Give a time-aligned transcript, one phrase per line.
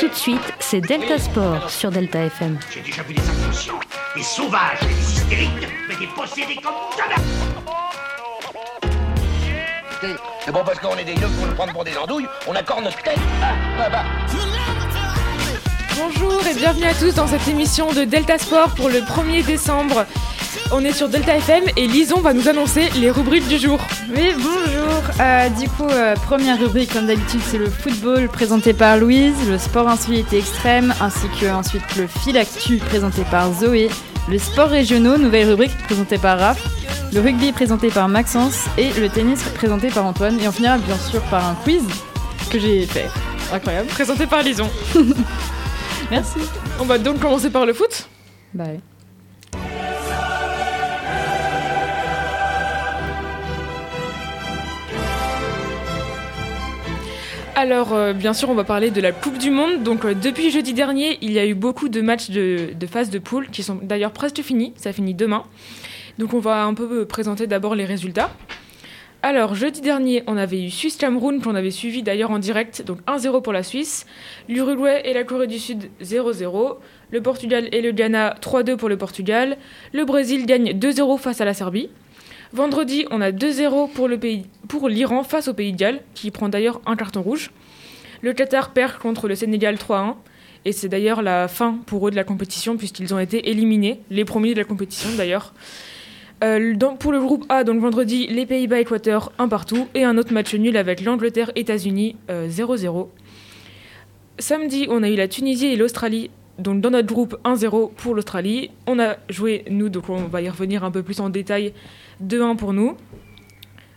[0.00, 2.58] Tout de suite, c'est Delta Sport sur Delta FM.
[2.72, 3.78] J'ai déjà vu des inconscients,
[4.16, 7.14] des sauvages et des hystériques, mais des possédés comme jamais
[10.44, 12.84] C'est bon parce qu'on est des yeux pour nous prendre pour des andouilles, on accorde
[12.84, 13.18] notre tête.
[13.42, 14.04] Ah, bah, bah.
[15.96, 20.06] Bonjour et bienvenue à tous dans cette émission de Delta Sport pour le 1er décembre.
[20.72, 23.80] On est sur Delta FM et Lison va nous annoncer les rubriques du jour.
[24.14, 25.02] Oui, bonjour.
[25.20, 29.58] Euh, du coup, euh, première rubrique, comme d'habitude, c'est le football présenté par Louise, le
[29.58, 33.90] sport insolite et extrême, ainsi que ensuite le fil actu présenté par Zoé,
[34.28, 36.62] le sport régionaux, nouvelle rubrique présentée par Raph,
[37.12, 40.38] le rugby présenté par Maxence et le tennis présenté par Antoine.
[40.40, 41.82] Et on finira bien sûr par un quiz
[42.48, 43.08] que j'ai fait.
[43.52, 43.88] Incroyable.
[43.88, 44.70] Présenté par Lison.
[46.12, 46.38] Merci.
[46.78, 48.08] On va donc commencer par le foot.
[48.54, 48.80] Bah ouais.
[57.62, 59.82] Alors, euh, bien sûr, on va parler de la Coupe du Monde.
[59.82, 63.18] Donc, euh, depuis jeudi dernier, il y a eu beaucoup de matchs de, phase de
[63.18, 64.72] poule qui sont d'ailleurs presque finis.
[64.76, 65.44] Ça finit demain.
[66.16, 68.30] Donc, on va un peu présenter d'abord les résultats.
[69.22, 72.82] Alors, jeudi dernier, on avait eu Suisse-Cameroun qu'on avait suivi d'ailleurs en direct.
[72.86, 74.06] Donc, 1-0 pour la Suisse.
[74.48, 76.78] L'Uruguay et la Corée du Sud, 0-0.
[77.10, 79.58] Le Portugal et le Ghana, 3-2 pour le Portugal.
[79.92, 81.90] Le Brésil gagne 2-0 face à la Serbie.
[82.52, 86.96] Vendredi, on a 2-0 pour, l'Iran face au Pays de Galles, qui prend d'ailleurs un
[86.96, 87.52] carton rouge.
[88.22, 90.16] Le Qatar perd contre le Sénégal 3-1.
[90.64, 94.24] Et c'est d'ailleurs la fin pour eux de la compétition, puisqu'ils ont été éliminés, les
[94.24, 95.54] premiers de la compétition d'ailleurs.
[96.42, 100.54] Euh, pour le groupe A, donc vendredi, les Pays-Bas-Équateur, un partout, et un autre match
[100.54, 103.08] nul avec l'Angleterre-États-Unis, euh, 0-0.
[104.38, 108.70] Samedi, on a eu la Tunisie et l'Australie, donc dans notre groupe 1-0 pour l'Australie.
[108.86, 111.72] On a joué, nous, donc on va y revenir un peu plus en détail,
[112.22, 112.96] 2-1 pour nous,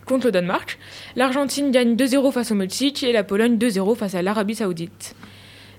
[0.06, 0.78] contre le Danemark.
[1.16, 5.16] L'Argentine gagne 2-0 face au Mexique et la Pologne 2-0 face à l'Arabie Saoudite.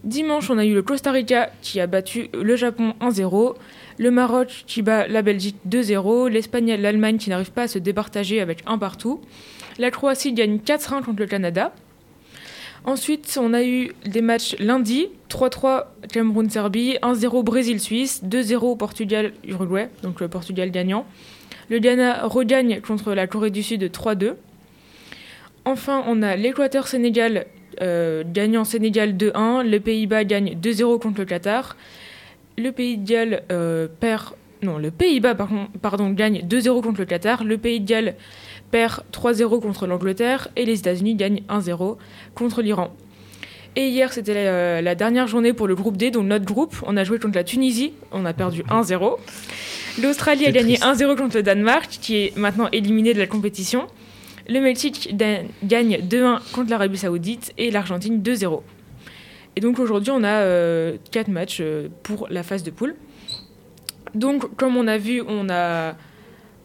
[0.02, 3.54] Dimanche, on a eu le Costa Rica qui a battu le Japon 1-0,
[3.96, 7.78] le Maroc qui bat la Belgique 2-0, l'Espagne et l'Allemagne qui n'arrivent pas à se
[7.78, 9.22] départager avec un partout,
[9.78, 11.72] la Croatie gagne 4-1 contre le Canada.
[12.84, 20.28] Ensuite, on a eu des matchs lundi 3-3 Cameroun-Serbie, 1-0 Brésil-Suisse, 2-0 Portugal-Uruguay, donc le
[20.28, 21.06] Portugal gagnant.
[21.70, 24.35] Le Ghana regagne contre la Corée du Sud 3-2.
[25.64, 27.47] Enfin, on a l'Équateur-Sénégal
[27.80, 29.69] euh, gagnant Sénégal 2-1.
[29.69, 31.77] Le Pays-Bas gagne 2-0 contre le Qatar.
[32.58, 34.35] Le Pays de Galles euh, perd.
[34.63, 37.45] Non, le Pays-Bas gagne 2-0 contre le Qatar.
[37.45, 38.14] Le Pays de Galles
[38.70, 40.48] perd 3-0 contre l'Angleterre.
[40.57, 41.96] Et les États-Unis gagnent 1-0
[42.35, 42.95] contre l'Iran.
[43.77, 46.77] Et hier, c'était la, la dernière journée pour le groupe D, donc notre groupe.
[46.86, 49.17] On a joué contre la Tunisie, on a perdu 1-0.
[50.02, 51.02] L'Australie a gagné triste.
[51.02, 53.86] 1-0 contre le Danemark, qui est maintenant éliminé de la compétition.
[54.48, 58.60] Le Mexique gagne 2-1 contre l'Arabie Saoudite et l'Argentine 2-0.
[59.56, 62.96] Et donc aujourd'hui, on a 4 matchs euh, pour la phase de poule.
[64.14, 65.94] Donc, comme on a vu, on a,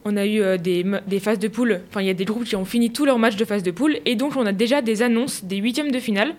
[0.04, 1.80] on a eu euh, des, phases de poule.
[1.88, 3.70] Enfin, il y a des groupes qui ont fini tous leurs matchs de phase de
[3.70, 3.98] poule.
[4.06, 6.34] Et donc, on a déjà des annonces des huitièmes de finale.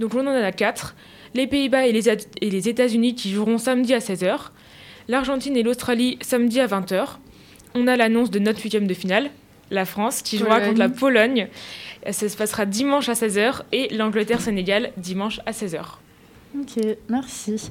[0.00, 0.94] Donc, on en a 4.
[1.34, 4.50] Les Pays-Bas et les, et les États-Unis qui joueront samedi à 16h.
[5.08, 7.04] L'Argentine et l'Australie samedi à 20h.
[7.74, 9.30] On a l'annonce de notre huitième de finale.
[9.70, 10.68] La France qui jouera Pologne.
[10.68, 11.48] contre la Pologne.
[12.10, 13.62] Ça se passera dimanche à 16h.
[13.72, 15.80] Et l'Angleterre-Sénégal dimanche à 16h.
[16.60, 17.70] Ok, merci.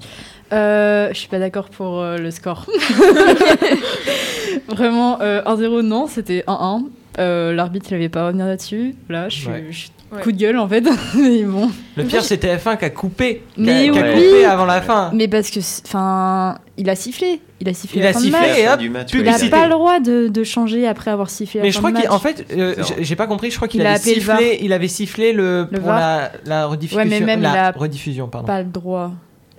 [0.51, 2.65] Euh, je suis pas d'accord pour euh, le score.
[4.67, 6.85] Vraiment, euh, 1-0, non, c'était 1-1.
[7.19, 8.95] Euh, L'arbitre, il avait pas à revenir là-dessus.
[9.09, 9.65] Là, je suis Ouais.
[9.69, 10.21] je suis- Ouais.
[10.23, 10.81] coup de gueule en fait.
[11.15, 11.71] Mais bon.
[11.95, 13.43] Le pire, c'est TF1 qui a coupé.
[13.55, 14.13] qui a- Mais qui a oui.
[14.13, 15.09] coupé avant la fin.
[15.13, 17.39] Mais parce que, enfin, il a sifflé.
[17.61, 17.99] Il a sifflé.
[17.99, 18.57] Il la a sifflé match.
[18.57, 21.59] et hop, du match, Il n'a pas le droit de, de changer après avoir sifflé.
[21.59, 23.97] la Mais je fin crois qu'en fait, euh, j'ai- pas compris, je crois qu'il avait
[23.99, 26.97] sifflé, il avait sifflé le, Le pour la, la rediffusion.
[27.03, 28.47] Ouais, mais même la il a rediffusion, pardon.
[28.47, 29.11] pas le droit.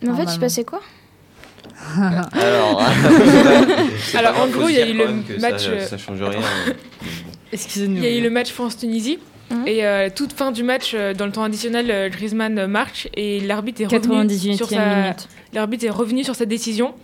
[0.02, 0.80] Mais en fait, il se passait quoi?
[1.96, 2.82] Alors,
[4.14, 5.06] Alors, en gros, il y a eu le
[5.40, 6.40] match, Ça, euh, ça change rien.
[7.52, 7.96] Excusez-nous.
[7.96, 9.18] Il y a eu le match France-Tunisie.
[9.52, 9.68] Mhm.
[9.68, 13.40] Et euh, toute fin du match, euh, dans le temps additionnel, euh, Griezmann marque et
[13.40, 15.14] l'arbitre est revenu 98e sur sa
[15.52, 16.94] l'arbitre est revenu sur sa décision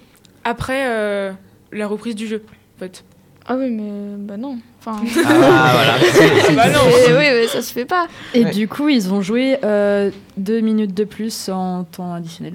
[0.44, 1.32] après euh,
[1.72, 2.42] la reprise du jeu.
[2.76, 3.04] En fait.
[3.46, 4.58] Ah oui, mais bah non.
[4.80, 5.02] Enfin.
[5.26, 5.96] Ah, voilà.
[5.98, 6.80] Ah bah non.
[6.88, 8.06] Et oui, mais ça se fait pas.
[8.34, 8.50] Et Ouais.
[8.50, 12.54] du coup, ils ont joué euh, deux minutes de plus en temps additionnel.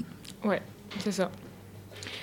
[0.99, 1.31] C'est ça.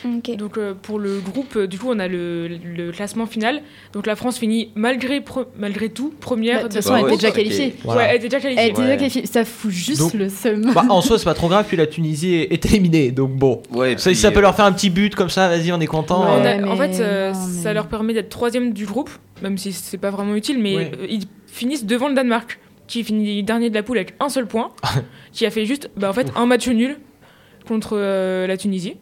[0.05, 3.63] Donc euh, pour le groupe, euh, du coup, on a le, le classement final.
[3.93, 6.57] Donc la France finit malgré pre- malgré tout première.
[6.57, 7.75] Bah, de toute façon, elle ouais, était déjà qualifiée.
[7.85, 8.01] Voilà.
[8.01, 8.67] Ouais, elle était déjà Elle qualifiée.
[8.71, 8.97] était déjà Ouais.
[8.97, 9.27] qualifiée.
[9.27, 10.73] Ça fout juste Donc- le seum.
[10.75, 13.63] Bah, en soi, c'est pas trop grave, puis la Tunisie est, éliminée, donc bon.
[13.73, 15.87] Ouais, Ça, puis, ça peut leur faire un petit but comme ça, vas-y, on est
[15.87, 16.23] content.
[16.23, 19.11] En fait, euh, non, ça leur permet d'être troisième du groupe,
[19.43, 20.93] même si c'est pas vraiment utile, mais Ouais.
[21.01, 24.47] euh, ils finissent devant le Danemark, qui finit dernier de la poule avec un seul
[24.47, 24.71] point,
[25.33, 26.99] qui a fait juste bah, en fait, un match nul
[27.69, 28.95] contre euh, la Tunisie,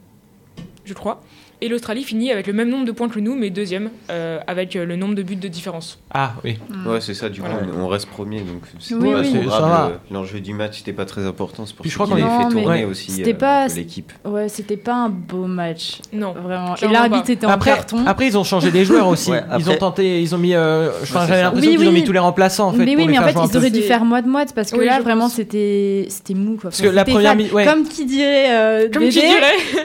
[0.89, 1.23] je crois.
[1.61, 4.77] Et l'Australie finit avec le même nombre de points que nous, mais deuxième, euh, avec
[4.77, 5.99] euh, le nombre de buts de différence.
[6.15, 6.57] Ah oui.
[6.87, 7.67] Ouais, c'est ça, du coup, Voilà.
[7.77, 9.33] on reste premier, donc c'est Oui, pas oui.
[9.33, 9.71] trop Ça grave.
[9.71, 9.89] va.
[10.09, 12.23] le- L'enjeu du match n'était pas très important, c'est pour Puis je ça crois qu'on
[12.23, 14.13] avait a- fait tourner mais aussi c'était euh, pas- l'équipe.
[14.25, 15.99] Ouais, c'était pas un beau match.
[16.13, 16.33] Non.
[16.33, 16.77] Vraiment.
[16.77, 18.05] Et l'arbitre était en Après, carton.
[18.07, 19.31] après, ils ont changé des joueurs aussi.
[19.33, 20.55] Ouais, Ils ont tenté, ils ont mis.
[20.55, 22.85] euh, Enfin, Ouais, j'avais l'impression qu'ils ont mis tous les remplaçants en fait.
[22.85, 26.07] mais oui, mais en fait, ils auraient dû faire moite-moite parce que là, vraiment, c'était
[26.09, 26.53] c'était mou.
[26.61, 26.71] Quoi.
[26.71, 27.65] Parce que la première ouais.
[27.67, 29.33] Comme qui dirait euh, Comme qui dirait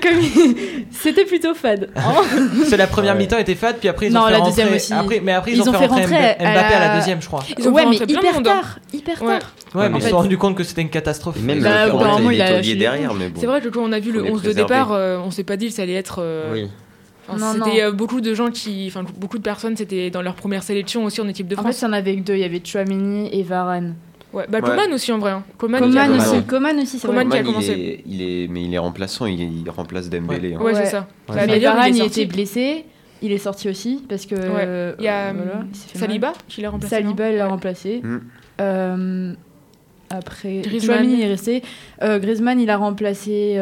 [0.92, 1.90] c'était plutôt fade.
[2.68, 3.20] C'est la première Ouais.
[3.22, 4.52] mi-temps était fade, puis après ils Non, ont fait la rentrer.
[4.52, 4.94] deuxième aussi.
[4.94, 6.88] Après, mais après ils, Ils ont, ont fait rentrer rentrer Mbappé à Mbappé à la
[6.90, 7.44] la- deuxième, je crois.
[7.58, 8.62] Ils ont ouais, mais hyper monde, hein.
[8.62, 8.80] tard.
[8.94, 9.40] Hyper Ouais.
[9.40, 9.52] tard.
[9.74, 11.38] Ouais, En mais ils se sont rendus compte que c'était une catastrophe.
[11.38, 13.40] Et même Bah, derrière, mais bon.
[13.40, 15.44] C'est vrai que quand on a vu le les 11 de départ, euh, on s'est
[15.44, 16.18] pas dit que ça allait être.
[16.22, 16.70] euh, Oui.
[17.28, 18.86] enfin, c'était euh, beaucoup de gens qui.
[18.88, 21.64] Enfin, beaucoup de personnes, c'était dans leur première sélection aussi en équipe de En fait,
[21.64, 21.82] France.
[21.82, 22.34] il y en avait que deux.
[22.36, 23.96] Il y avait Chouamini et Varane.
[24.34, 24.46] Ouais.
[24.50, 24.70] Bah, Ouais.
[24.70, 25.32] Coman aussi en vrai.
[25.32, 25.44] hein.
[25.58, 26.10] Coman, commencé.
[26.36, 26.44] aussi.
[26.46, 27.38] Coman aussi, c'est Coman vrai.
[27.38, 27.72] qui a il commencé.
[27.72, 30.56] est, il est, mais il est remplaçant, il, il remplace Dembélé.
[30.56, 30.58] hein.
[30.60, 30.76] Ouais, Ouais.
[30.84, 31.08] c'est ça.
[31.30, 31.36] Ouais.
[31.36, 32.26] Bah, Mais Varane, il était sorti.
[32.26, 32.86] blessé.
[33.22, 34.36] Il est sorti aussi parce que.
[34.36, 34.96] Ouais.
[35.00, 36.08] Il y a euh, voilà, il s'est fait mal.
[36.10, 36.96] Saliba qui l'a remplacé.
[36.96, 37.50] Saliba, il l'a Ouais.
[37.52, 38.02] remplacé.
[38.04, 38.18] Mm.
[38.62, 39.34] Euh,
[40.10, 40.98] après, Griezmann.
[40.98, 41.64] Chouamini est resté.
[42.02, 43.54] Euh, Griezmann, il a remplacé.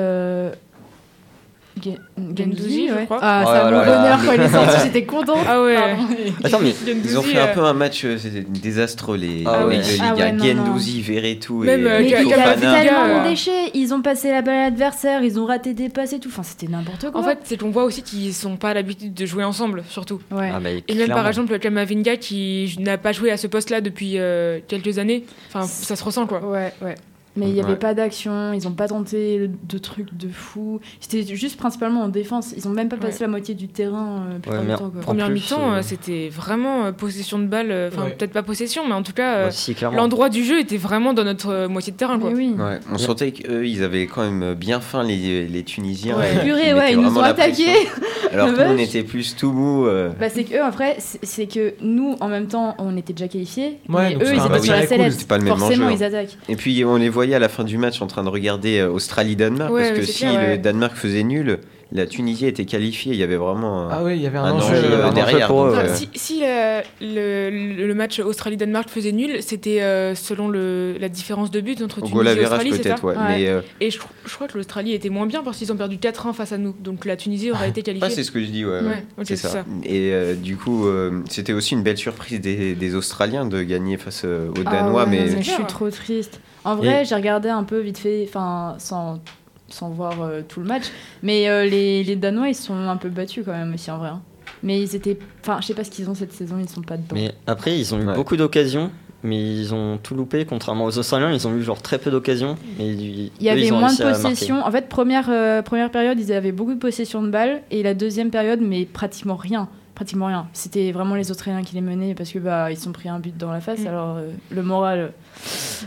[1.88, 1.92] Euh,
[2.38, 3.06] Gendouzi, je ouais.
[3.06, 3.20] crois.
[3.22, 3.86] Ah, ça me là.
[3.86, 5.40] bonheur quand il est sorti, j'étais contente.
[5.48, 5.76] Ah ouais.
[6.44, 6.74] Attends, mais
[7.06, 9.78] Ils ont fait un euh, peu un match, euh, c'était désastreux les, Ah Ah ouais,
[9.80, 10.32] 1.
[10.34, 10.66] non, non.
[10.66, 12.44] Gendouzi, Verretou Même, et euh, Mais Ka- il y Fofana.
[12.52, 12.82] avait Fofana.
[12.84, 13.72] tellement Euh, de déchets.
[13.74, 16.30] Ils ont passé la balle à l'adversaire, ils ont raté des passes et tout.
[16.30, 17.20] Enfin, c'était n'importe quoi.
[17.22, 20.20] En fait, c'est qu'on voit aussi qu'ils sont pas à l'habitude de jouer ensemble, surtout.
[20.32, 20.52] ouais.
[20.54, 24.60] ah, Et même par exemple, Kamavinga qui n'a pas joué à ce poste-là depuis euh,
[24.68, 25.26] quelques années.
[25.54, 26.42] Enfin, ça se ressent quoi.
[26.46, 26.96] Ouais, ouais.
[27.38, 27.76] Mais il n'y avait Ouais.
[27.78, 30.82] pas d'action, ils ont pas tenté de trucs de fou.
[31.00, 32.54] C'était juste principalement en défense.
[32.58, 33.22] Ils ont même pas passé Ouais.
[33.22, 35.02] la moitié du terrain euh, plupart Ouais, du mais temps, quoi.
[35.02, 37.72] Première mi-temps, euh, euh, c'était vraiment euh, possession de balle.
[37.92, 38.12] Enfin, Ouais.
[38.18, 39.96] peut-être pas possession, mais en tout cas, euh, si, clairement.
[39.98, 42.32] l'endroit du jeu était vraiment dans notre euh, moitié de terrain quoi.
[42.32, 42.56] Mais oui.
[42.58, 46.18] Ouais, on sentait qu'eux, ils avaient quand même bien faim, les, les Tunisiens.
[46.18, 46.34] Ouais.
[46.34, 47.72] Ils Purée, ils nous ont attaqués.
[48.34, 49.86] Alors que nous, on était plus tout mou.
[49.88, 50.10] euh.
[50.20, 53.78] Bah, c'est que eux, après, c'est que nous, en même temps, on était déjà qualifiés.
[53.90, 55.12] Ouais, mais eux, ils étaient match sur la sellette.
[55.14, 56.38] c'était pas le même Forcément, enjeu, ils attaquent.
[56.48, 58.90] Et puis on les voyait à la fin du match en train de regarder euh,
[58.90, 59.72] Australie-Danemark.
[59.72, 60.58] Ouais, parce que si clair, le.
[60.58, 61.60] Danemark faisait nul,
[61.94, 63.12] la Tunisie était qualifiée.
[63.14, 63.82] Il y avait vraiment.
[63.84, 65.48] un- Ah oui, il y avait un, un enjeu enjeu euh, un derrière.
[65.48, 65.78] pour eux, ouais.
[65.90, 70.96] euh, Si, si, euh, le, le- le match Australie-Danemark faisait nul, c'était euh, selon le,
[71.00, 73.16] la différence de but entre Tunisie et Australie, c'est ça peut-être, ouais.
[73.48, 76.34] Euh, Et je, je crois que l'Australie était moins bien parce qu'ils ont perdu 4-1
[76.34, 76.74] face à nous.
[76.80, 78.10] Donc la Tunisie aurait été ouais, qualifiée.
[78.10, 78.72] c'est ce que je dis, ouais.
[78.80, 78.88] ouais.
[78.88, 79.50] Ouais, ok, c'est ça.
[79.50, 79.66] ça.
[79.84, 83.98] Et euh, du coup, euh, c'était aussi une belle surprise des, des Australiens de gagner
[83.98, 85.04] face aux Ah Danois.
[85.04, 86.40] ouais, mais je suis trop triste.
[86.64, 89.20] En vrai, j'ai regardé un peu vite fait, enfin, sans,
[89.68, 90.86] sans voir euh, tout le match.
[91.24, 94.10] Mais euh, les, les Danois, ils sont un peu battus quand même aussi, en vrai.
[94.10, 94.22] hein.
[94.64, 95.18] Mais ils étaient.
[95.42, 97.16] Enfin, je sais pas ce qu'ils ont cette saison, ils sont pas dedans.
[97.16, 98.14] Mais après, ils ont eu Ouais.
[98.14, 98.92] beaucoup d'occasions,
[99.24, 100.46] mais ils ont tout loupé.
[100.46, 102.56] Contrairement aux Australiens, ils ont eu genre très peu d'occasions.
[102.80, 104.64] Il y eux, avait moins de possession.
[104.64, 107.64] En fait, première, euh, première période, ils avaient beaucoup de possession de balles.
[107.72, 109.68] Et la deuxième période, mais pratiquement rien.
[109.96, 110.48] Pratiquement rien.
[110.54, 113.20] C'était vraiment les Australiens qui les menaient parce que bah ils se sont pris un
[113.20, 113.80] but dans la face.
[113.82, 113.88] Mm.
[113.88, 115.10] Alors euh, le moral euh,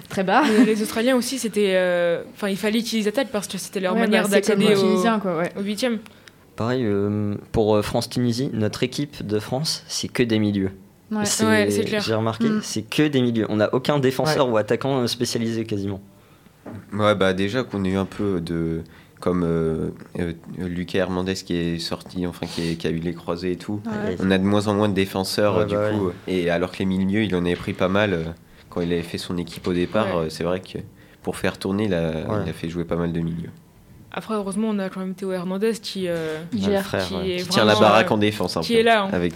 [0.09, 0.43] très bas.
[0.59, 1.73] Mais les Australiens aussi, c'était.
[1.75, 4.77] euh, Enfin, il fallait qu'ils attaquent parce que c'était leur Ouais, manière bah, d'accéder les
[4.77, 5.39] au, Tunisiens, quoi.
[5.39, 5.53] Ouais.
[5.59, 5.99] au huitième.
[6.57, 10.71] Pareil, euh, pour euh, France-Tunisie, notre équipe de France, c'est que des milieux.
[11.11, 11.19] Ouais.
[11.19, 12.01] Ouais, c'est clair.
[12.03, 12.61] J'ai remarqué, Mm.
[12.63, 13.47] c'est que des milieux.
[13.49, 16.01] On n'a aucun défenseur ou attaquant spécialisé quasiment.
[16.93, 18.83] ouais, bah déjà qu'on a eu un peu de.
[19.25, 19.89] Comme euh,
[20.19, 23.57] euh, Lucas Hernandez qui est sorti, enfin qui, est- qui a eu les croisés et
[23.57, 23.81] tout.
[23.87, 24.17] Ouais.
[24.21, 26.11] On a de moins en moins de défenseurs Ouais, du bah coup.
[26.29, 28.25] Et alors que les milieux, il en avait pris pas mal euh,
[28.69, 30.09] quand il avait fait son équipe au départ.
[30.09, 30.25] Ouais.
[30.25, 30.77] euh, C'est vrai que
[31.23, 32.43] pour faire tourner, il a, Ouais.
[32.45, 33.49] il a fait jouer pas mal de milieux.
[34.13, 36.37] Après, heureusement, on a quand même Théo Hernandez qui, euh,
[36.83, 37.31] frère, qui ouais.
[37.31, 38.81] est Qui tient la baraque euh, en défense un qui peu.
[38.81, 39.09] est là, hein.
[39.13, 39.33] Avec...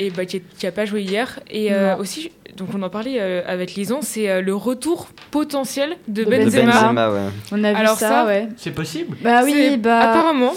[0.00, 1.38] et bah, qui, qui a pas joué hier.
[1.48, 5.96] Et euh, aussi, donc on en parlait euh, avec Lison, c'est euh, le retour potentiel
[6.06, 6.72] de, De De Benzema.
[6.72, 7.10] Benzema.
[7.10, 7.20] ouais.
[7.50, 8.48] On a vu Alors ça, ça, ouais.
[8.56, 10.52] C'est possible Bah oui, bah Apparemment.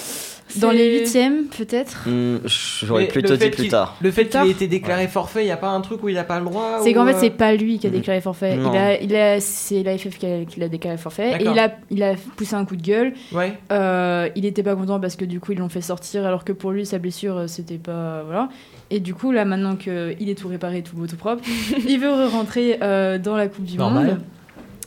[0.58, 2.08] dans les huitièmes peut-être.
[2.08, 3.96] Hmm, J'aurais plutôt fait dit plus tard.
[4.02, 6.16] Le fait qu'il ait été déclaré forfait, il n'y a pas un truc où il
[6.16, 7.94] n'a pas le droit C'est ou, qu'en fait, euh, c'est pas lui qui a Mm.
[7.94, 8.56] déclaré forfait.
[8.58, 8.72] Non.
[8.74, 11.32] Il a, il a, c'est l'AFF qui l'a déclaré forfait.
[11.40, 13.14] Et il a, il a poussé un coup de gueule.
[13.34, 13.54] Ouais.
[13.72, 16.52] Euh, il était pas content parce que du coup, ils l'ont fait sortir, alors que
[16.54, 18.24] pour lui, sa blessure, euh, c'était pas.
[18.26, 18.50] Voilà.
[18.92, 21.42] Et du coup, là, maintenant qu'il est tout réparé, tout beau, tout propre,
[21.88, 24.06] il veut rentrer dans la Coupe du Normal.
[24.08, 24.20] Monde.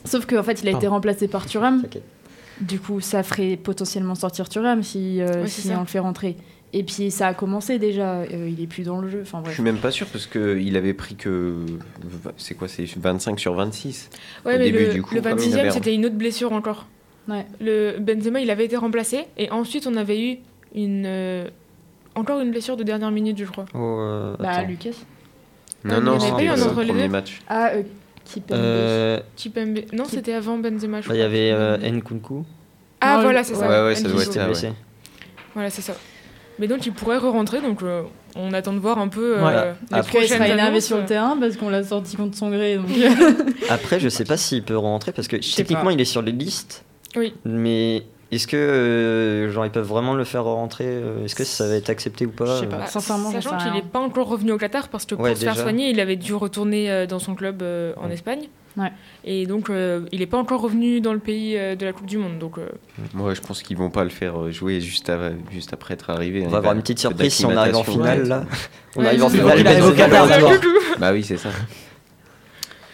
[0.05, 1.81] Sauf qu'en fait, il a été remplacé par Thuram.
[1.81, 2.03] T'inquiète.
[2.61, 6.35] Du coup, ça ferait potentiellement sortir Thuram si, euh, si on le fait rentrer.
[6.73, 8.17] Et puis, ça a commencé déjà.
[8.19, 9.19] euh, il est plus dans le jeu.
[9.23, 9.53] Enfin Je bref.
[9.55, 11.55] suis même pas sûr parce qu'il avait pris que.
[12.37, 14.09] C'est quoi C'est 25 sur 26
[14.45, 16.15] Ouais, au mais début, le, du coup, le comme il 26e, avait- c'était une autre
[16.15, 16.85] blessure encore.
[17.27, 17.45] Ouais.
[17.61, 19.25] Le Benzema, il avait été remplacé.
[19.37, 20.37] Et ensuite, on avait eu
[20.75, 21.03] une.
[21.05, 21.47] euh,
[22.15, 23.65] encore une blessure de dernière minute, je crois.
[23.73, 24.67] Oh, euh, Bah, attends.
[24.67, 24.89] Lucas.
[25.85, 27.41] Non, non, avait c'était pas eu un le entre les premier deux match.
[27.47, 27.83] Ah, euh,
[28.31, 28.57] Kipembe.
[28.57, 29.19] Euh.
[29.93, 31.15] Non, c'était avant Benzema, je bah, Il crois.
[31.15, 31.77] y avait euh.
[31.77, 32.45] Nkunku.
[33.01, 33.67] Ah, Non, voilà, c'est ça.
[33.67, 34.67] Ouais, ouais, ça doit être ça.
[35.53, 35.95] Voilà, c'est ça.
[36.59, 38.03] Mais donc, il pourrait re-rentrer, donc euh,
[38.35, 39.75] on attend de voir un peu euh, Voilà.
[39.91, 42.75] les Après, il sera énervé sur le terrain parce qu'on l'a sorti contre son gré.
[42.75, 42.87] Donc...
[43.69, 45.93] Après, je sais pas s'il peut rentrer parce que techniquement pas.
[45.93, 46.83] il est sur les listes.
[47.15, 47.33] Oui.
[47.45, 51.67] Mais est-ce que euh, genre ils peuvent vraiment le faire rentrer euh, Est-ce que ça
[51.67, 52.77] va être accepté ou pas Je sais pas.
[52.77, 55.43] Bah, Sincèrement, sachant qu'il n'est pas encore revenu au Qatar parce que pour Ouais, se
[55.43, 58.41] faire soigner, il avait dû retourner euh, dans son club euh, en Espagne.
[58.77, 58.91] Ouais.
[59.25, 62.05] Et donc, euh, il n'est pas encore revenu dans le pays euh, de la Coupe
[62.05, 62.37] du Monde.
[62.37, 62.67] Donc, euh,
[63.15, 65.11] Moi, je pense qu'ils vont pas le faire euh, jouer juste,
[65.51, 66.43] juste après être arrivé.
[66.45, 68.45] On va avoir une petite surprise si on arrive en finale là.
[68.95, 69.81] On arrive en finale.
[69.83, 70.27] au Qatar.
[70.99, 71.49] Bah oui, c'est ça.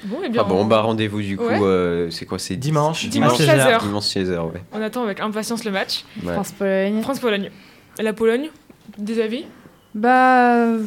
[0.05, 1.59] Bon, et bien, Ah bon, on, bah rendez-vous du coup, Ouais.
[1.61, 3.07] euh, c'est quoi C'est Dimanche.
[3.09, 3.55] Dimanche, à 16 heures.
[3.57, 3.83] 16 heures.
[3.83, 4.61] Dimanche 16h, ouais.
[4.73, 6.03] on attend avec impatience le match.
[6.23, 6.33] Ouais.
[6.33, 7.01] France-Pologne.
[7.01, 7.51] France-Pologne.
[7.99, 8.49] La Pologne,
[8.97, 9.45] des avis?
[9.93, 10.83] Bah, euh,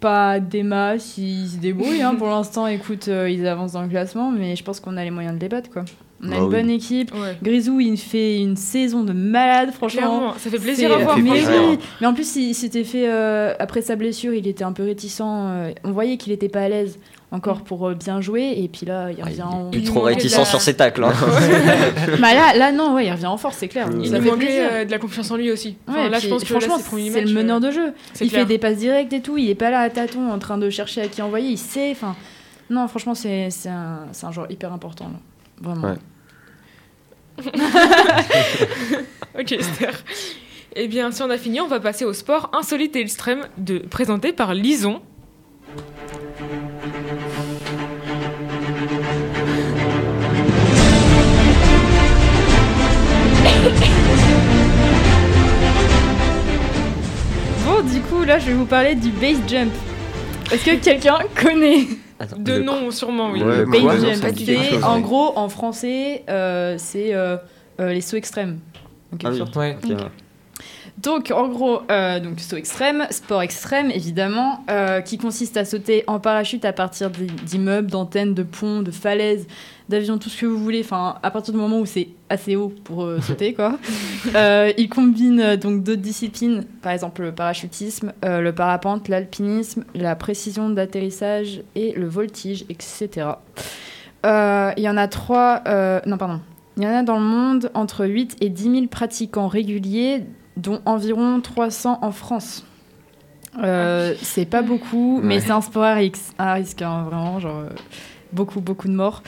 [0.00, 2.02] pas des masses, ils se débrouillent.
[2.02, 2.14] hein.
[2.16, 5.10] Pour l'instant, écoute, euh, ils avancent dans le classement, mais je pense qu'on a les
[5.10, 5.84] moyens de les battre, quoi.
[6.22, 6.50] On a Bah une oui.
[6.50, 7.12] bonne équipe.
[7.14, 7.36] Ouais.
[7.42, 10.00] Grisou, il fait une saison de malade, franchement.
[10.00, 11.18] Clairement, ça fait plaisir à voir.
[11.18, 11.78] mais, oui.
[12.00, 13.08] mais en plus, il s'était fait.
[13.08, 15.20] euh, après sa blessure, il était un peu réticent.
[15.22, 16.98] euh, on voyait qu'il était pas à l'aise
[17.34, 18.54] encore pour euh, bien jouer.
[18.56, 19.70] Et puis là, il Ah, revient en.
[19.70, 21.04] Plus Il trop manquait de réticent la- sur ses tacles.
[21.04, 21.12] hein.
[22.20, 23.88] Bah là, là, non, ouais, il revient en force, c'est clair.
[23.90, 25.76] Il nous fait manquait euh, de la confiance en lui aussi.
[25.86, 27.92] Enfin, Ouais, là, puis je pense que franchement, c'est le meneur euh, de jeu.
[28.14, 28.42] c'est Il clair.
[28.42, 29.36] fait des passes directes et tout.
[29.38, 31.50] Il est pas là à tâtons en train de chercher à qui envoyer.
[31.50, 31.90] Il sait.
[31.92, 32.14] Enfin,
[32.70, 35.06] non, franchement, c'est c'est un, c'est un joueur hyper important.
[35.06, 35.18] Là.
[35.70, 35.88] Vraiment.
[35.88, 35.98] Ouais.
[39.38, 39.92] Ok, Esther.
[40.76, 43.78] Eh bien, si on a fini, on va passer au sport insolite et extrême de,
[43.78, 45.00] présenté par Lison.
[57.92, 59.72] Du coup, là, je vais vous parler du base jump.
[60.52, 61.86] Est-ce que quelqu'un connaît
[62.18, 63.42] Attends, De le- nom, sûrement, oui.
[63.42, 67.36] Ouais, base jump C'est chose, en gros, en français, euh, c'est euh,
[67.80, 68.58] euh, les sauts extrêmes.
[69.12, 69.38] en quelque Ah oui.
[69.94, 70.10] ouais.
[71.02, 76.04] Donc en gros, euh, donc saut extrême, sport extrême évidemment, euh, qui consiste à sauter
[76.06, 79.46] en parachute à partir d'i- d'immeubles, d'antennes, de ponts, de falaises,
[79.88, 80.80] d'avions, tout ce que vous voulez.
[80.82, 83.78] Enfin, à partir du moment où c'est assez haut pour euh, sauter, quoi.
[84.78, 91.62] Il combine donc d'autres disciplines, par exemple le parachutisme, le parapente, l'alpinisme, la précision d'atterrissage
[91.74, 93.26] et le voltige, etc.
[94.24, 95.62] Il y en a trois,
[96.06, 96.40] non pardon.
[96.76, 100.24] Il y en a dans le monde entre 8 et 10 000 pratiquants réguliers,
[100.56, 102.64] dont environ 300 en France.
[103.62, 105.40] Euh, c'est pas beaucoup, mais Ouais.
[105.40, 107.68] c'est un sport à risque, à risque hein, vraiment, genre euh,
[108.32, 109.22] beaucoup, beaucoup de morts.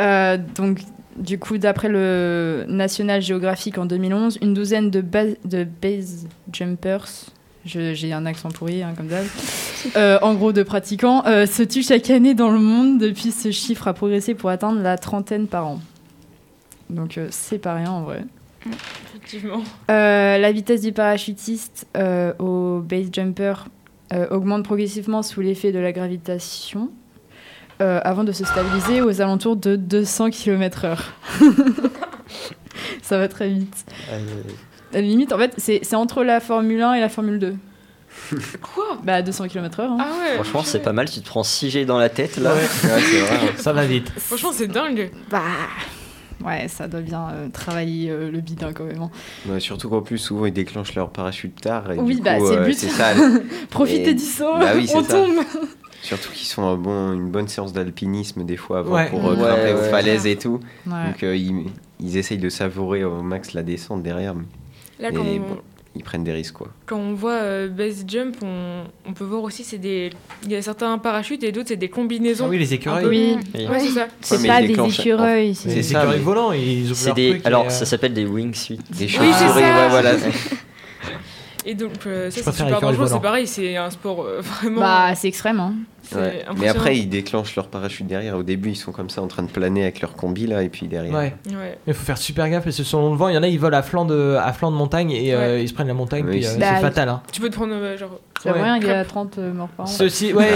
[0.00, 0.80] Euh, donc,
[1.16, 7.06] du coup, d'après le National Geographic en 2011, une douzaine de, ba- de base jumpers,
[7.66, 9.26] je- j'ai un accent pourri, hein, comme d'hab,
[9.96, 12.98] euh, en gros de pratiquants, euh, se tuent chaque année dans le monde.
[12.98, 15.80] Depuis, ce chiffre a progressé pour atteindre la trentaine par an.
[16.88, 18.24] Donc, euh, c'est pas rien en vrai.
[18.66, 19.62] Effectivement.
[19.90, 23.52] Euh, la vitesse du parachutiste euh, au base jumper
[24.12, 26.90] euh, augmente progressivement sous l'effet de la gravitation
[27.80, 30.98] euh, avant de se stabiliser aux alentours de 200 km/h.
[33.02, 33.84] Ça va très vite.
[34.92, 37.56] À la limite, en fait, c'est c'est entre la Formule 1 et la Formule 2.
[38.62, 38.98] Quoi?
[39.04, 39.82] Bah, 200 km/h.
[39.84, 39.96] hein.
[40.00, 41.08] Ah ouais Franchement, c'est pas mal.
[41.10, 42.54] Tu te prends 6 G dans la tête là.
[42.54, 43.36] Ouais, c'est vrai.
[43.36, 43.52] hein.
[43.56, 44.10] Ça va vite.
[44.16, 45.10] Franchement, c'est dingue.
[45.30, 45.42] Bah.
[46.44, 49.02] Ouais, ça doit bien euh, travailler euh, le bidin quand même.
[49.02, 49.10] hein.
[49.48, 51.90] Ouais, surtout qu'en plus, souvent, ils déclenchent leur parachute tard.
[51.92, 52.74] Et Oui, du bah, c'est le euh, but.
[52.78, 53.12] Ça.
[53.70, 55.14] Profitez Et- du saut, Bah oui, on ça.
[55.14, 55.34] tombe.
[56.00, 59.10] Surtout qu'ils font un bon, une bonne séance d'alpinisme des fois avant Ouais.
[59.10, 60.60] pour euh, Ouais, grimper aux falaises et tout.
[60.86, 61.06] Ouais.
[61.06, 61.66] Donc euh, ils,
[61.98, 64.34] ils essayent de savourer au max la descente derrière.
[64.36, 64.44] mais
[65.00, 65.58] Là, quand, Et on, bon.
[65.98, 66.68] Ils prennent des risques quoi.
[66.86, 70.10] quand on voit euh, base jump, on, on peut voir aussi, c'est des.
[70.44, 72.44] Il y a certains parachutes et d'autres, c'est des combinaisons.
[72.46, 73.02] Ah oui, les écureuils.
[73.02, 73.36] peu- Oui.
[73.54, 73.66] Oui.
[73.66, 74.06] Ouais, c'est ça.
[74.20, 75.54] C'est Ouais, pas des écureuils.
[75.54, 77.40] C'est ça, écureuils volants, ils ouvrent des.
[77.44, 78.78] Alors, euh, ça s'appelle des wingsuits.
[78.96, 80.12] Des chauves-souris, ouais, voilà.
[81.70, 83.08] Et donc, euh, ça, c'est super dangereux.
[83.08, 84.80] C'est pareil, c'est un sport euh, vraiment.
[84.80, 85.74] Bah, c'est extrême, hein.
[86.14, 86.42] Ouais.
[86.56, 88.34] Mais après, ils déclenchent leur parachute derrière.
[88.38, 90.70] Au début, ils sont comme ça en train de planer avec leur combi là, et
[90.70, 91.12] puis derrière.
[91.12, 91.34] Ouais.
[91.50, 91.78] Ouais.
[91.86, 93.60] Il faut faire super gaffe parce que selon le vent, il y en a, ils
[93.60, 96.24] volent à flanc de, à flanc de montagne et euh, ils se prennent la montagne,
[96.24, 97.10] puis euh, c'est- Bah, fatal.
[97.10, 97.22] Hein.
[97.30, 98.18] Tu peux te prendre, euh, genre.
[98.40, 98.62] C'est Ouais.
[98.62, 99.88] rien, il y a 30 euh, morts par an.
[99.88, 100.54] Ceci, ouais,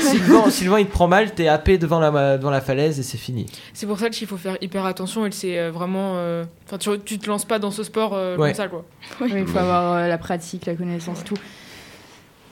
[0.00, 2.50] si, le vent, si le vent il te prend mal, t'es happé devant la, devant
[2.50, 3.46] la falaise et c'est fini.
[3.74, 6.12] C'est pour ça qu'il faut faire hyper attention et que c'est euh, vraiment.
[6.14, 8.48] euh, Enfin, tu, tu te lances pas dans ce sport euh, Ouais.
[8.50, 8.84] comme ça, quoi.
[9.26, 11.34] Il faut avoir euh, la pratique, la connaissance et tout.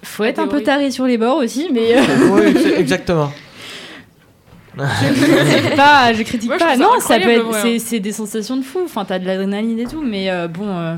[0.03, 3.31] Faut être un peu taré sur les bords aussi, mais euh, oui, exactement.
[4.77, 6.71] c'est pas, je critique Moi, je pas.
[6.73, 7.79] ça Non, ça peut être, c'est, hein.
[7.79, 8.81] c'est des sensations de fou.
[8.85, 10.97] Enfin, t'as de l'adrénaline et tout, mais euh, bon, euh,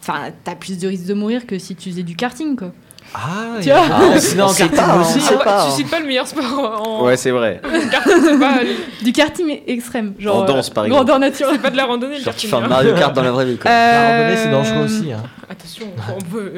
[0.00, 2.72] enfin, t'as plus de risques de mourir que si tu faisais du karting, quoi.
[3.12, 5.18] Ah, Tu vois ah, sinon en karting pas, aussi.
[5.34, 5.38] hein.
[5.42, 5.66] pas.
[5.66, 7.60] Tu cites pas le meilleur sport en Ouais, c'est vrai.
[7.90, 8.60] karting, pas,
[9.02, 11.04] Du karting extrême, genre En danse, euh, par exemple.
[11.06, 11.48] grandeur nature.
[11.50, 12.50] c'est pas de la randonnée le Genre tu karting.
[12.50, 12.68] fais un hein.
[12.68, 13.70] Mario Kart dans la vraie vie quoi.
[13.70, 15.12] La randonnée, c'est Euh, dangereux aussi.
[15.12, 15.22] hein.
[15.50, 15.86] Attention,
[16.16, 16.52] on peut.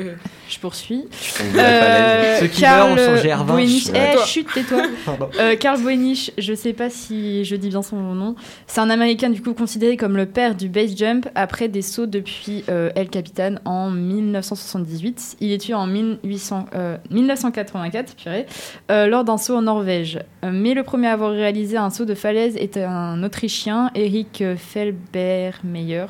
[0.52, 1.04] Euh, Je poursuis.
[1.10, 2.40] Falaise.
[2.40, 3.86] Ceux qui Karl meurent sont GR20, Boenich.
[3.92, 4.14] ouais.
[4.14, 4.82] Eh, chut, tais-toi.
[5.40, 8.34] Euh, Karl Boenich, je sais pas si je dis bien son nom.
[8.66, 12.06] C'est un Américain du coup considéré comme le père du base jump après des sauts
[12.06, 15.36] depuis euh, El Capitan en 1978.
[15.40, 18.46] Il est tué en 1800, euh, 1984 purée,
[18.90, 20.18] euh, lors d'un saut en Norvège.
[20.44, 24.42] Euh, mais le premier à avoir réalisé un saut de falaise était un Autrichien, Eric
[24.56, 26.06] Felbermeyer,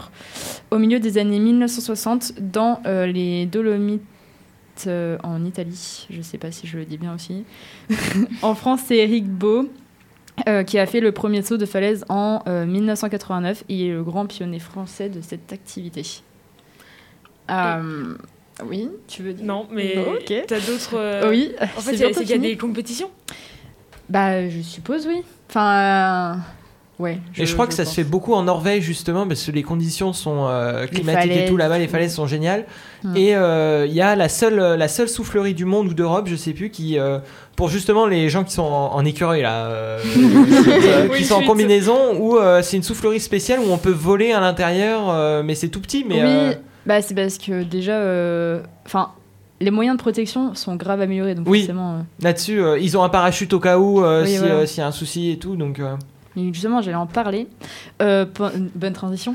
[0.70, 4.02] au milieu des années 1960 dans euh, les Dolomites
[4.86, 6.06] euh, en Italie.
[6.10, 7.44] Je sais pas si je le dis bien aussi.
[8.42, 9.68] en France, c'est Eric Beau.
[10.48, 13.92] euh, qui a fait le premier saut de falaise en euh, 1989 et il est
[13.92, 16.02] le grand pionnier français de cette activité.
[17.50, 18.14] Euh,
[18.64, 19.44] oui, tu veux dire?
[19.44, 20.32] Non, mais Bon, ok.
[20.46, 20.94] t'as d'autres.
[20.96, 23.10] euh, Oui, En fait, c'est qu'il y a des compétitions.
[24.08, 25.22] Bah, je suppose, oui.
[25.50, 26.38] Enfin,
[26.98, 27.18] ouais.
[27.36, 30.12] Et je crois que ça se fait beaucoup en Norvège justement parce que les conditions
[30.12, 32.66] sont euh, climatiques et tout là-bas, les falaises sont géniales.
[33.04, 33.16] Hmm.
[33.16, 36.36] Et euh, il y a la seule, la seule soufflerie du monde ou d'Europe, je
[36.36, 37.18] sais plus, qui euh,
[37.56, 39.96] pour justement les gens qui sont en, en écureuil là,
[41.16, 45.42] qui sont en combinaison, où c'est une soufflerie spéciale où on peut voler à l'intérieur,
[45.42, 46.04] mais c'est tout petit.
[46.08, 46.54] Mais oui,
[46.86, 47.98] bah, c'est parce que déjà,
[48.86, 49.10] enfin,
[49.62, 51.60] les moyens de protection sont grave améliorés, donc Oui.
[51.60, 51.94] forcément.
[51.94, 54.66] euh, là-dessus, euh, ils ont un parachute au cas où euh, Oui, si, voilà.
[54.66, 55.54] s'il y a un souci et tout.
[55.56, 55.80] Donc
[56.36, 57.46] justement, j'allais en parler.
[58.00, 58.24] Euh,
[58.74, 59.34] bonne transition.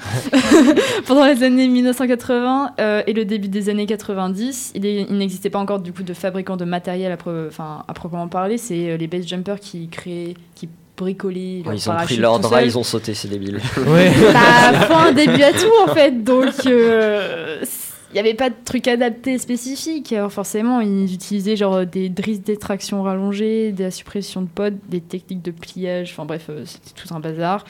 [1.07, 5.79] Pendant les années 1980 euh, et le début des années 90, il, n'existait pas encore
[5.79, 8.57] du coup de fabricants de matériel à, pro- à proprement parler.
[8.57, 11.61] C'est euh, les base jumpers qui créaient, qui bricolaient.
[11.63, 12.65] leur Ils ont pris leur drap, seul.
[12.67, 13.59] ils ont sauté, c'est débile.
[13.87, 14.11] ouais.
[14.33, 16.23] Bah, un début à tout en fait.
[16.23, 17.63] Donc, euh,
[18.11, 20.13] il n'y avait pas de truc adapté spécifique.
[20.13, 25.01] Alors, forcément, ils utilisaient genre des drisses d'extraction rallongées, de la suppression de pods, des
[25.01, 26.11] techniques de pliage.
[26.13, 27.65] Enfin bref, euh, c'était tout un bazar.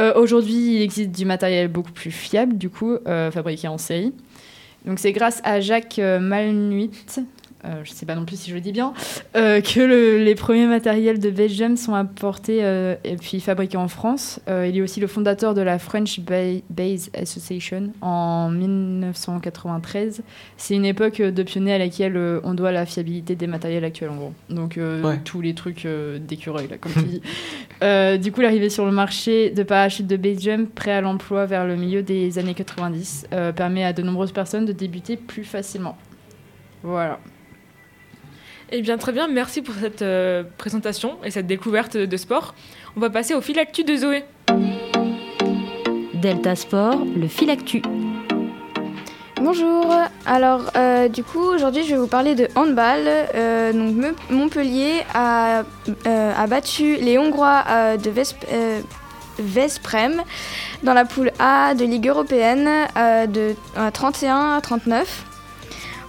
[0.00, 4.12] Euh, Aujourd'hui, il existe du matériel beaucoup plus fiable, du coup, euh, fabriqué en série.
[4.84, 6.90] Donc, c'est grâce à Jacques Malnuit.
[7.64, 8.92] Euh, je sais pas non plus si je le dis bien,
[9.36, 13.88] euh, que le- les premiers matériels de Belgium sont apportés euh, et puis fabriqués en
[13.88, 14.40] France.
[14.48, 20.22] Il est aussi le fondateur de la French Ba- Base Association en 1993.
[20.56, 24.16] C'est une époque de pionnier à laquelle on doit la fiabilité des matériels actuels en
[24.16, 24.32] gros.
[24.50, 25.18] Donc Ouais.
[25.24, 25.86] tous les trucs
[26.20, 27.22] d'écureuil là, comme tu dis.
[28.20, 31.76] Du coup, l'arrivée sur le marché de parachutes de jump prêt à l'emploi vers le
[31.76, 35.96] milieu des années 90 euh, permet à de nombreuses personnes de débuter plus facilement.
[36.82, 37.18] Voilà.
[38.74, 42.54] Eh bien, très bien, merci pour cette euh, présentation et cette découverte de sport.
[42.96, 44.24] On va passer au fil actu de Zoé.
[46.14, 47.82] Delta Sport, le fil actu.
[49.36, 49.92] Bonjour.
[50.24, 53.00] Alors, euh, du coup, aujourd'hui, je vais vous parler de handball.
[53.34, 55.64] Euh, donc, Me- Montpellier a,
[56.06, 58.80] euh, a battu les Hongrois euh, de Vesp- euh,
[59.38, 60.22] Vesprem
[60.82, 65.24] dans la poule A de Ligue européenne euh, de à 31 à 39.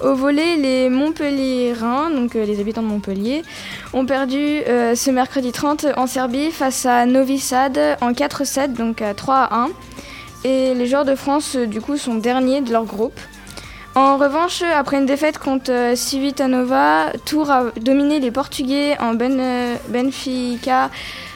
[0.04, 3.42] Au volet, les Montpelliérains, donc euh, les habitants de Montpellier,
[3.94, 4.38] ont perdu
[4.68, 9.36] euh, ce mercredi 30 en Serbie face à Novi Sad en 4-7, donc à 3
[9.36, 9.70] à 1.
[10.44, 13.18] Et les joueurs de France, euh, du coup, sont derniers de leur groupe.
[13.96, 20.89] En revanche, après une défaite contre Civitanova, Tours a dominé les Portugais en Ben- Benfica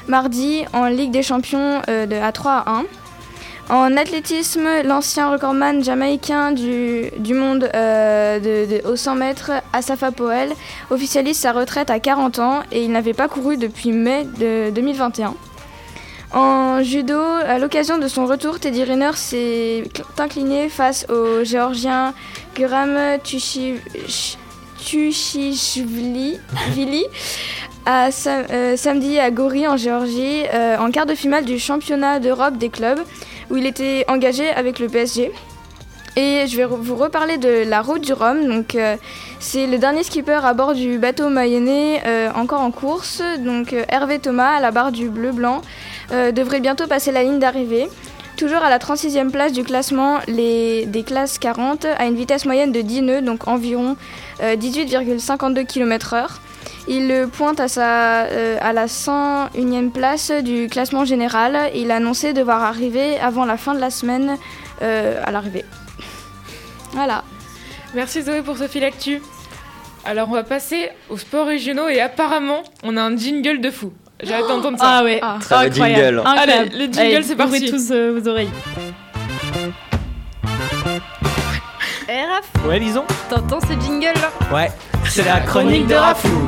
[0.07, 2.83] mardi en Ligue des Champions à 3 à 1.
[3.69, 10.53] En athlétisme, l'ancien recordman jamaïcain du, du monde euh, aux 100 mètres, Asafa Powell,
[10.89, 15.33] officialise sa retraite à 40 ans et il n'avait pas couru depuis mai de 2021.
[16.33, 22.13] En judo, à l'occasion de son retour, Teddy Riner s'est cl- incliné face au géorgien
[22.55, 23.75] Guram Tushi-
[24.81, 26.39] Tushishvili
[26.71, 27.03] Vili
[27.85, 32.57] à euh, samedi à Gori en Géorgie euh, en quart de finale du championnat d'Europe
[32.57, 32.99] des clubs
[33.49, 35.31] où il était engagé avec le PSG.
[36.15, 38.47] Et je vais vous reparler de la route du Rhum.
[38.47, 38.95] Donc, euh,
[39.39, 43.21] c'est le dernier skipper à bord du bateau mayennais euh, encore en course.
[43.39, 45.61] Donc, euh, Hervé Thomas, à la barre du bleu-blanc,
[46.09, 47.87] devrait bientôt passer la ligne d'arrivée.
[48.37, 52.81] Toujours à la 36e place du classement des classes 40, à une vitesse moyenne de
[52.81, 53.97] 10 nœuds, donc environ
[54.43, 56.27] euh, 18,52 km/h.
[56.87, 61.69] Il pointe à, sa, euh, à la 101e place du classement général.
[61.75, 64.37] Il a annoncé devoir arriver avant la fin de la semaine
[64.81, 65.65] euh, à l'arrivée.
[66.93, 67.23] Voilà.
[67.93, 69.21] Merci Zoé pour ce fil actu.
[70.05, 73.91] Alors, on va passer aux sports régionaux et apparemment, on a un jingle de fou.
[74.23, 74.85] J'ai hâte d'entendre ça.
[74.99, 75.37] Ah ouais, Ah.
[75.41, 76.17] Très incroyable.
[76.17, 76.19] jingle.
[76.19, 76.51] incroyable.
[76.51, 77.55] Allez, le jingle, Allez, c'est parti.
[77.57, 78.49] Ouvrez tous euh, vos oreilles.
[82.09, 83.03] Eh Raph, Ouais, disons.
[83.29, 84.69] t'entends ce jingle là Ouais.
[85.09, 86.27] C'est la chronique de Rafou.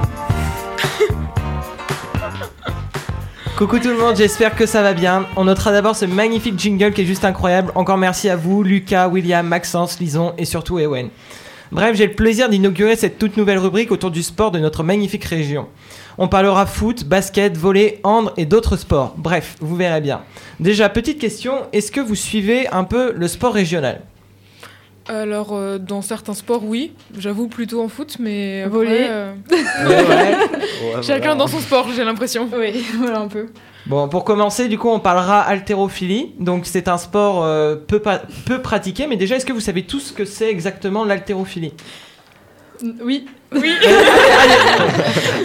[3.58, 5.26] Coucou tout le monde, j'espère que ça va bien.
[5.36, 7.72] On notera d'abord ce magnifique jingle qui est juste incroyable.
[7.76, 11.10] Encore merci à vous, Lucas, William, Maxence, Lison et surtout Ewen.
[11.72, 15.26] Bref, j'ai le plaisir d'inaugurer cette toute nouvelle rubrique autour du sport de notre magnifique
[15.26, 15.67] région.
[16.17, 19.13] On parlera foot, basket, volley, hand et d'autres sports.
[19.17, 20.22] Bref, vous verrez bien.
[20.60, 24.02] Déjà, petite question, est-ce que vous suivez un peu le sport régional?
[25.10, 26.93] Alors, euh, dans certains sports, oui.
[27.17, 28.62] J'avoue plutôt en foot, mais.
[28.62, 29.08] après, Volley.
[29.10, 31.36] euh, Ouais, Chacun voilà.
[31.36, 32.48] dans son sport, j'ai l'impression.
[32.56, 33.48] Oui, voilà un peu.
[33.88, 36.34] Bon, pour commencer, du coup, on parlera haltérophilie.
[36.39, 38.02] Donc, c'est un sport euh, peu,
[38.45, 41.74] peu pratiqué, mais déjà, est-ce que vous savez tous ce que c'est exactement l'haltérophilie?
[43.04, 43.26] Oui.
[43.55, 43.73] Oui.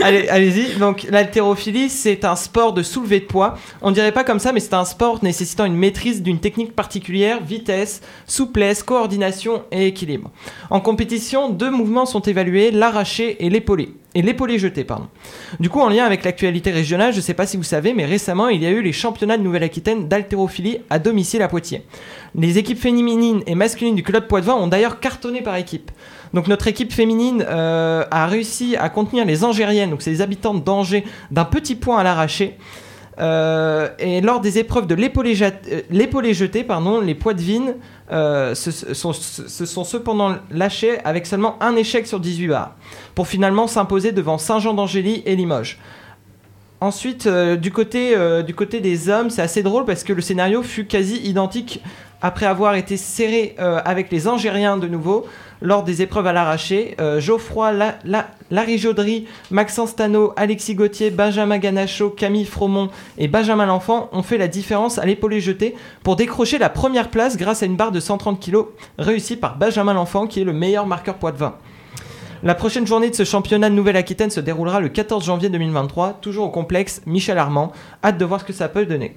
[0.03, 0.79] Allez, allez-y.
[0.79, 3.57] Donc, l'haltérophilie, c'est un sport de soulevé de poids.
[3.81, 7.43] On dirait pas comme ça, mais c'est un sport nécessitant une maîtrise d'une technique particulière,
[7.43, 10.31] vitesse, souplesse, coordination et équilibre.
[10.69, 13.95] En compétition, deux mouvements sont évalués, l'arraché et l'épaulé.
[14.17, 15.09] Et l'épaulé jeté, pardon.
[15.59, 18.49] Du coup, en lien avec l'actualité régionale, je sais pas si vous savez, mais récemment,
[18.49, 21.83] il y a eu les championnats de Nouvelle-Aquitaine d'haltérophilie à domicile à Poitiers.
[22.37, 25.91] Les équipes féminines et masculines du club Poitevin ont d'ailleurs cartonné par équipe.
[26.35, 30.65] Donc notre équipe féminine euh, a réussi à contenir les Angériennes, donc c'est les habitantes
[30.65, 32.59] d'Angers, d'un petit point à l'arraché.
[33.21, 37.77] Euh, et lors des épreuves de l'épaulé euh, jeté, pardon, les Poitevines
[38.11, 42.75] euh, se, sont, se sont cependant lâchés avec seulement un échec sur 18 barres,
[43.15, 45.79] pour finalement s'imposer devant Saint-Jean d'Angély et Limoges.
[46.81, 50.85] Ensuite, du, côté, du côté des hommes, c'est assez drôle parce que le scénario fut
[50.85, 51.83] quasi identique
[52.25, 55.27] après avoir été serré euh, avec les Angériens de nouveau
[55.61, 56.95] lors des épreuves à l'arraché.
[57.01, 63.29] Euh, Geoffroy, La- La- Larry Jaudry, Maxence Tano, Alexis Gauthier, Benjamin Ganacho, Camille Fromont et
[63.29, 67.63] Benjamin L'Enfant ont fait la différence à l'épaulé jeté pour décrocher la première place grâce
[67.63, 68.65] à une barre de 130 kg
[68.99, 71.55] réussie par Benjamin L'Enfant qui est le meilleur marqueur poids de vin.
[72.43, 76.47] La prochaine journée de ce championnat de Nouvelle-Aquitaine se déroulera le 14 janvier 2023, toujours
[76.47, 77.73] au complexe Michel Armand.
[78.03, 79.17] Hâte de voir ce que ça peut donner.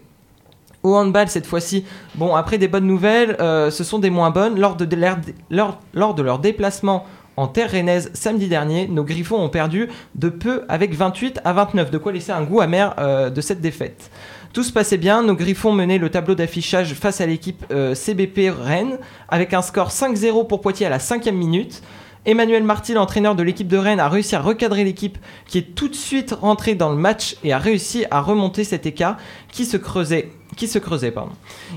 [0.84, 1.86] Au handball, cette fois-ci,
[2.16, 4.60] bon, après des bonnes nouvelles, euh, ce sont des moins bonnes.
[4.60, 4.88] Lors de,
[5.52, 11.42] leur, déplacement en terre rennaise samedi dernier, nos Griffons ont perdu de peu avec 28
[11.44, 14.12] à 29, de quoi laisser un goût amer euh, de cette défaite.
[14.54, 18.50] Tout se passait bien, nos Griffons menaient le tableau d'affichage face à l'équipe euh, CBP
[18.50, 18.98] Rennes,
[19.30, 21.82] avec un score 5-0 pour Poitiers à la cinquième minute.
[22.28, 25.88] Emmanuel Marty, l'entraîneur de l'équipe de Rennes, a réussi à recadrer l'équipe qui est tout
[25.88, 29.16] de suite rentrée dans le match et a réussi à remonter cet écart
[29.50, 30.34] qui se creusait.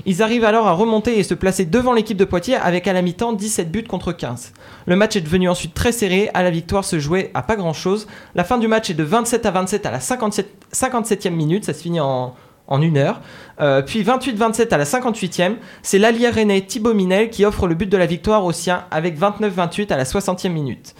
[0.05, 3.01] Ils arrivent alors à remonter et se placer devant l'équipe de Poitiers avec à la
[3.01, 4.51] mi-temps 17 buts contre 15.
[4.87, 7.73] Le match est devenu ensuite très serré, à la victoire se jouait à pas grand
[7.73, 8.07] chose.
[8.35, 11.73] La fin du match est de 27 à 27 à la 57, 57e minute, ça
[11.73, 12.35] se finit en,
[12.71, 13.21] en une heure.
[13.59, 17.87] Euh, puis 28-27 à la 58e, c'est l'allié rennais Thibaut Minel qui offre le but
[17.89, 20.95] de la victoire aux siens avec 29-28 à la 60e minute.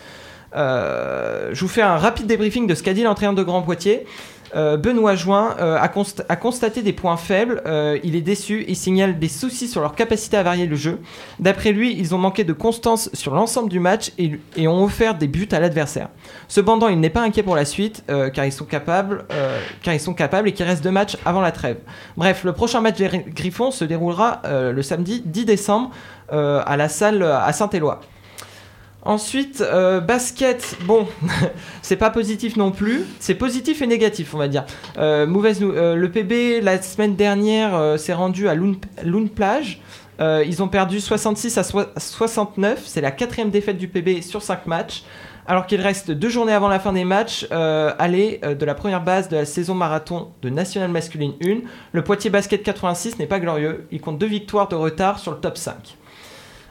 [0.55, 4.05] Euh, je vous fais un rapide débriefing de ce qu'a dit l'entraîneur de Grand Poitiers.
[4.55, 8.65] Euh, Benoît Join euh, a, const- a constaté des points faibles, euh, il est déçu,
[8.67, 10.99] il signale des soucis sur leur capacité à varier le jeu.
[11.39, 15.15] D'après lui, ils ont manqué de constance sur l'ensemble du match et, et ont offert
[15.15, 16.09] des buts à l'adversaire.
[16.49, 19.25] Cependant, il n'est pas inquiet pour la suite car, ils sont capables,
[19.83, 21.77] car ils sont capables et qu'il reste deux matchs avant la trêve.
[22.17, 25.91] Bref, le prochain match des Ri- Griffons se déroulera le samedi 10 décembre
[26.29, 28.01] à la salle à Saint-Éloi.
[29.03, 31.07] Ensuite, euh, basket, bon,
[31.81, 33.03] c'est pas positif non plus.
[33.19, 34.65] C'est positif et négatif, on va dire.
[34.99, 39.81] Euh, euh, le PB, la semaine dernière, euh, s'est rendu à Loun Plage.
[40.19, 42.83] Ils ont perdu 66 à soi- 69.
[42.85, 45.03] C'est la quatrième défaite du PB sur 5 matchs.
[45.47, 49.29] Alors qu'il reste deux journées avant la fin des matchs, aller de la première base
[49.29, 51.61] de la saison marathon de National Masculine 1,
[51.91, 53.87] le Poitiers Basket 86 n'est pas glorieux.
[53.91, 55.97] Il compte deux victoires de retard sur le top 5.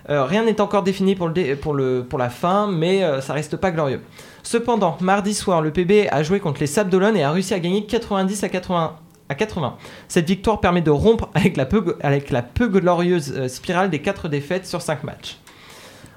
[0.09, 3.21] Euh, rien n'est encore défini pour, le dé- pour, le, pour la fin, mais euh,
[3.21, 4.01] ça reste pas glorieux.
[4.43, 7.59] Cependant, mardi soir, le PB a joué contre les Sables d'Olonne et a réussi à
[7.61, 8.97] gagner 90 à 80.
[9.29, 9.77] À 80.
[10.09, 14.01] Cette victoire permet de rompre avec la peu, avec la peu glorieuse euh, spirale des
[14.01, 15.37] 4 défaites sur 5 matchs.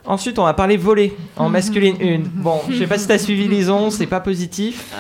[0.06, 2.20] Ensuite, on va parler volley en masculine 1.
[2.42, 4.92] Bon, je sais pas si tu as suivi Lison, c'est pas positif.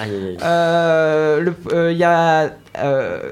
[0.43, 3.31] Euh, euh, il y a, euh,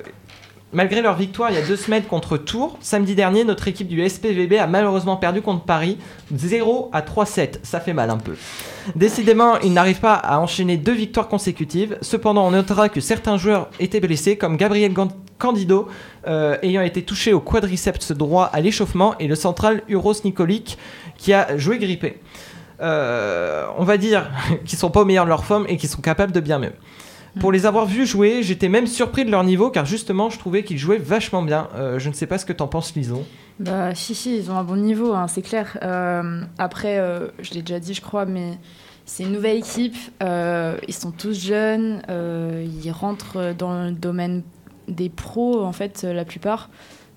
[0.74, 4.08] malgré leur victoire il y a deux semaines contre Tours, samedi dernier, notre équipe du
[4.08, 5.98] SPVB a malheureusement perdu contre Paris
[6.34, 7.60] 0 à 3-7.
[7.64, 8.36] Ça fait mal un peu.
[8.96, 11.98] Décidément, ils n'arrivent pas à enchaîner deux victoires consécutives.
[12.02, 14.94] Cependant, on notera que certains joueurs étaient blessés, comme Gabriel
[15.38, 15.88] Candido,
[16.28, 20.78] euh, ayant été touché au quadriceps droit à l'échauffement, et le central Uros Nikolic,
[21.18, 22.20] qui a joué grippé.
[22.82, 24.30] Euh, on va dire
[24.66, 26.74] qu'ils sont pas au meilleur de leur forme et qu'ils sont capables de bien mieux.
[27.40, 30.64] Pour les avoir vus jouer, j'étais même surpris de leur niveau car justement je trouvais
[30.64, 31.70] qu'ils jouaient vachement bien.
[31.76, 33.24] Euh, je ne sais pas ce que t'en penses Lison.
[33.60, 35.78] Bah si si, ils ont un bon niveau, hein, c'est clair.
[35.82, 38.58] Euh, après, euh, je l'ai déjà dit, je crois, mais
[39.06, 39.96] c'est une nouvelle équipe.
[40.22, 42.02] ils sont tous jeunes.
[42.10, 44.44] ils rentrent dans le domaine
[44.88, 46.70] des pros, en fait, la plupart.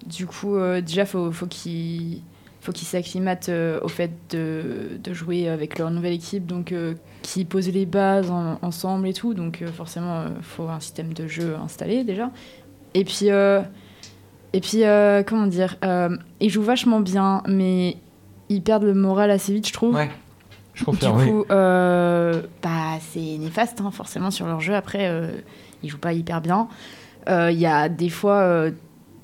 [0.07, 2.21] Du coup, déjà, faut, faut qu'ils
[2.65, 6.95] faut qu'ils s'acclimatent euh, au fait de, de jouer avec leur nouvelle équipe, donc euh,
[7.23, 9.35] qu'ils posent les bases en- ensemble et tout.
[9.35, 12.31] Donc euh, forcément, il faut un système de jeu installé déjà.
[12.95, 13.61] Et puis, euh,
[14.53, 17.97] et puis euh, comment dire, euh, ils jouent vachement bien, mais
[18.49, 19.95] ils perdent le moral assez vite, je trouve.
[19.95, 20.11] Ouais,
[20.75, 21.19] je Du confirme.
[21.19, 21.29] oui.
[21.29, 24.75] coup, euh, bah, c'est néfaste, hein, forcément, sur leur jeu.
[24.75, 25.33] Après, euh,
[25.83, 26.69] ils jouent pas hyper bien.
[27.29, 28.71] Euh, Il y a des fois, euh,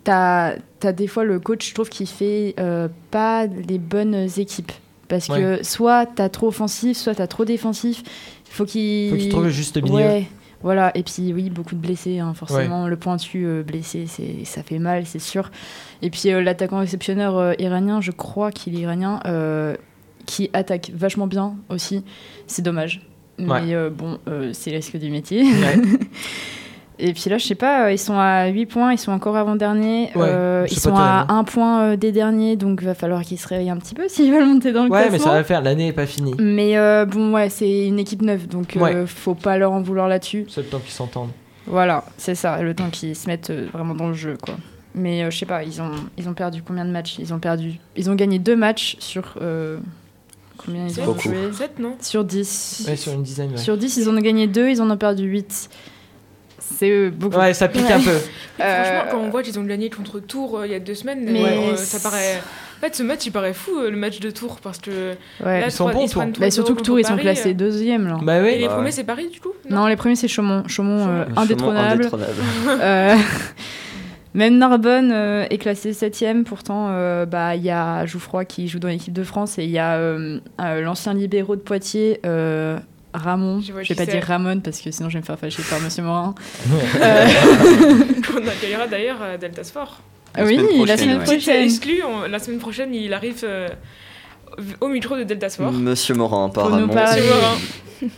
[0.05, 4.73] t'as as des fois le coach, je trouve, qui fait euh, pas les bonnes équipes.
[5.09, 8.03] Parce que soit t'as trop offensif, soit t'as trop défensif.
[8.47, 9.95] Il faut qu'il Faut qu'il trouve le juste milieu.
[9.97, 10.27] Ouais,
[10.63, 10.93] voilà.
[10.97, 12.87] Et puis, oui, beaucoup de blessés, hein, forcément.
[12.87, 15.51] Le pointu euh, blessé, c'est ça fait mal, c'est sûr.
[16.03, 19.21] Et puis, euh, l'attaquant réceptionneur euh, iranien, je crois qu'il est iranien,
[20.27, 22.05] qui attaque vachement bien aussi.
[22.47, 23.01] C'est dommage.
[23.39, 23.91] Mais Ouais.
[23.91, 24.19] bon,
[24.53, 25.43] c'est le risque du métier.
[25.43, 25.77] Ouais.
[27.03, 29.37] Et puis là, je sais pas, euh, ils sont à 8 points, ils sont encore
[29.37, 30.11] avant-dernier.
[30.15, 31.33] Ouais, Euh, ils sont à terrible.
[31.33, 34.31] 1 point euh, des derniers, donc va falloir qu'ils se réveillent un petit peu s'ils
[34.31, 35.13] veulent monter dans le Ouais, classement.
[35.13, 35.63] mais ça va le faire.
[35.63, 36.35] L'année est pas finie.
[36.39, 39.07] Mais euh, bon, ouais, c'est une équipe neuve, donc euh, Ouais.
[39.07, 40.45] faut pas leur en vouloir là-dessus.
[40.49, 41.31] C'est le temps qu'ils s'entendent.
[41.67, 44.55] Voilà, c'est ça, le temps qu'ils se mettent euh, vraiment dans le jeu, quoi.
[44.95, 47.17] Mais euh, je sais pas, ils ont, ils ont perdu combien de matchs?
[47.19, 49.79] Ils ont perdu, ils ont gagné deux matchs sur euh,
[50.59, 51.35] combien ils ont joué?
[51.53, 51.95] 7, non?
[52.01, 52.87] Sur 10.
[52.89, 53.53] Ouais, sur une dizaine.
[53.53, 55.69] Ouais, Sur 10, ils en ont gagné deux, ils en ont perdu 8.
[56.73, 57.37] C'est euh, beaucoup.
[57.39, 58.11] Ouais, ça pique un peu.
[58.61, 60.95] Euh, Franchement, quand on voit qu'ils ont gagné contre Tours euh, il y a deux
[60.95, 62.43] semaines, Mais euh, ça paraît.
[62.77, 64.91] En fait, ce match, il paraît fou, euh, le match de Tours, parce que.
[65.43, 65.61] Ouais.
[65.61, 66.25] là, Ils sont bons, Tours.
[66.39, 68.19] Bah, 3-0 surtout que Tours, ils sont classés deuxième, là.
[68.23, 68.69] Bah Et les Ouais.
[68.75, 69.53] premiers, c'est Paris, du coup?
[69.71, 70.65] Non, les premiers, c'est Chaumont.
[70.69, 71.93] Chaumont, euh, Chaumont indétrônable.
[72.03, 72.33] indétrônable.
[72.83, 73.17] Euh,
[74.35, 76.45] même Narbonne euh, est classé 7ème.
[76.45, 79.71] Pourtant, euh, bah, il y a Jouffroy qui joue dans l'équipe de France et il
[79.71, 82.79] y a euh, euh, l'ancien libéraux de Poitiers, euh,
[83.15, 83.61] Ramon.
[83.61, 85.81] Je Je vais pas dire Ramon parce que sinon je vais me faire fâcher par
[85.81, 86.35] Monsieur Morin.
[88.27, 90.01] Qu'on accueillera d'ailleurs à Delta Sport.
[90.37, 91.25] La oui, semaine la prochaine, semaine ouais.
[91.25, 91.65] Prochaine.
[91.65, 93.69] exclu, on- la semaine prochaine, il arrive euh,
[94.81, 95.73] au micro de Delta Sport.
[95.73, 96.89] Monsieur Morin, nous apparemment.
[96.89, 97.23] parler-.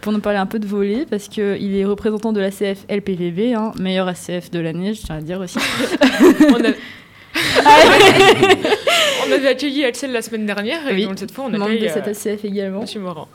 [0.00, 3.72] Pour nous parler un peu de volley, parce qu'il est représentant de l'ACF LPVB, hein,
[3.78, 5.58] meilleur ACF de l'année, je tiens à le dire aussi.
[6.50, 6.74] on, a-
[9.28, 11.82] on avait accueilli Axel la semaine dernière, et Oui, donc cette fois, on Membre accueille
[11.82, 12.80] de cet euh, ACF également.
[12.80, 13.28] Monsieur Morin.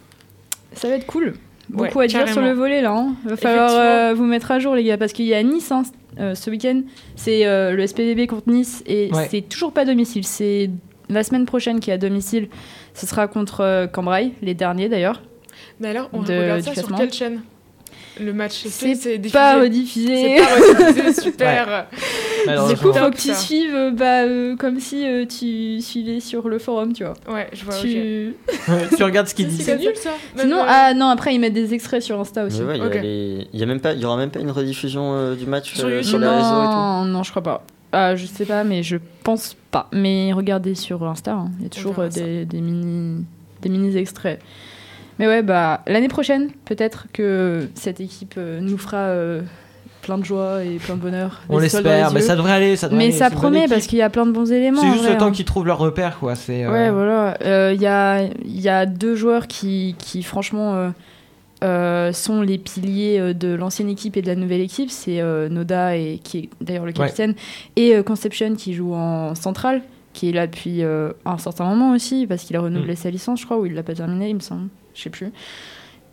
[0.75, 1.33] Ça va être cool.
[1.73, 2.91] Ouais, Beaucoup à dire sur le volet là.
[2.91, 3.15] Hein.
[3.25, 5.83] Va falloir euh, vous mettre à jour les gars parce qu'il y a Nice hein,
[6.19, 6.81] euh, ce week-end.
[7.15, 9.27] C'est euh, le SPVB contre Nice et Ouais.
[9.31, 10.25] c'est toujours pas à domicile.
[10.25, 10.69] C'est
[11.09, 12.49] la semaine prochaine qui est à domicile.
[12.93, 15.21] Ce sera contre euh, Cambrai, les derniers d'ailleurs.
[15.79, 17.41] Mais alors, on de- regarde ça sur quelle chaîne?
[18.21, 18.89] Le match C'est
[19.31, 20.35] Pas C'est rediffusé.
[20.37, 20.55] pas
[20.87, 21.87] rediffusé, super.
[22.45, 26.47] Du coup, faut que tu suives euh, bah, euh, comme si euh, tu suivais sur
[26.49, 27.13] le forum, tu vois.
[27.27, 27.75] Ouais, je vois.
[27.75, 28.35] Tu-
[28.97, 29.63] tu regardes ce qu'il dit.
[29.63, 32.45] C'est nul ça Même, Sinon, euh, ah non, après ils mettent des extraits sur Insta
[32.45, 32.61] aussi.
[32.61, 32.99] Ouais, il y, a Ok.
[33.01, 35.45] les- il y a même pas, il y aura même pas une rediffusion euh, du
[35.47, 36.25] match Sur euh, les réseaux et tout.
[36.25, 37.65] non, non, je crois pas.
[37.91, 39.87] Ah, je sais pas, mais je pense pas.
[39.91, 41.51] Mais regardez sur Insta, hein.
[41.59, 43.23] il y a toujours euh, des mini,
[43.61, 44.39] des mini extraits.
[45.19, 49.41] Mais ouais, bah l'année prochaine, peut-être que cette équipe euh, nous fera euh,
[50.01, 51.41] plein de joie et plein de bonheur.
[51.49, 52.75] On l'espère, les mais ça devrait aller.
[52.75, 54.81] Ça devrait Mais aller, ça promet parce qu'il y a plein de bons éléments.
[54.81, 55.31] C'est juste vrai, le temps hein.
[55.31, 56.35] qu'ils trouvent leur repère, quoi.
[56.35, 56.65] C'est.
[56.65, 57.37] euh, Ouais, voilà.
[57.43, 60.91] Euh, Il y, a, y a deux joueurs qui, qui franchement,
[61.63, 64.89] euh, sont les piliers de l'ancienne équipe et de la nouvelle équipe.
[64.91, 67.35] C'est Noda, et, qui est d'ailleurs le capitaine,
[67.75, 72.43] et Conception qui joue en centrale, qui est là depuis un certain moment aussi, parce
[72.43, 72.97] qu'il a renouvelé Mm.
[72.97, 74.67] sa licence, je crois, ou il l'a pas terminé, il me semble.
[74.93, 75.31] Je sais plus.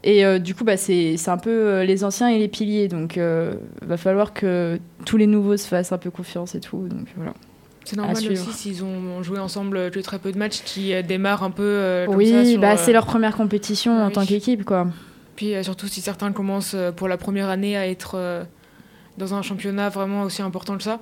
[0.03, 2.89] Et euh, du coup, bah, c'est un peu euh, les anciens et les piliers.
[2.89, 6.89] Donc, euh, va falloir que tous les nouveaux se fassent un peu confiance et tout.
[6.89, 7.35] Donc, voilà.
[7.85, 11.51] C'est normal aussi s'ils ont joué ensemble que très peu de matchs qui démarrent un
[11.51, 12.45] peu comme oui, ça.
[12.45, 14.13] sur, bah, c'est leur première compétition ah en oui.
[14.13, 14.87] tant qu'équipe, quoi.
[15.35, 18.47] Puis surtout si certains commencent pour la première année à être
[19.17, 21.01] dans un championnat vraiment aussi important que ça.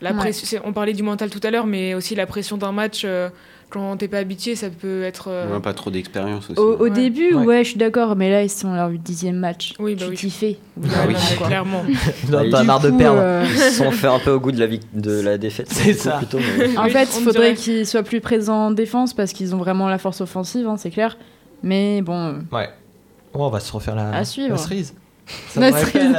[0.00, 0.30] La Ouais.
[0.64, 3.06] on parlait du mental tout à l'heure, mais aussi la pression d'un match,
[3.70, 5.28] quand t'es pas habitué, ça peut être...
[5.28, 6.58] euh, On n'a pas trop d'expérience aussi.
[6.58, 6.90] Au, au Ouais.
[6.90, 7.44] début, Ouais.
[7.44, 7.64] ouais.
[7.64, 9.74] je suis d'accord, mais là, ils sont à leur dixième match.
[9.78, 10.16] Oui, bah tu oui.
[10.16, 10.58] t'y fais.
[10.76, 11.14] ouais, d'un oui.
[11.36, 11.46] quoi.
[11.48, 11.82] clairement.
[12.30, 13.20] Non, t'as du marre de perdre.
[13.20, 15.68] euh, Ils se sont fait un peu au goût de la, de la défaite.
[15.70, 16.18] C'est ça.
[16.18, 17.54] plutôt, mais- en Oui, fait, on il faudrait dirait.
[17.54, 20.90] qu'ils soient plus présents en défense parce qu'ils ont vraiment la force offensive, hein, c'est
[20.90, 21.18] clair.
[21.62, 22.68] Mais bon, euh, Ouais.
[23.34, 24.50] Oh, on va se refaire la, À suivre.
[24.50, 24.94] la cerise.
[25.48, 26.16] Ça cerise.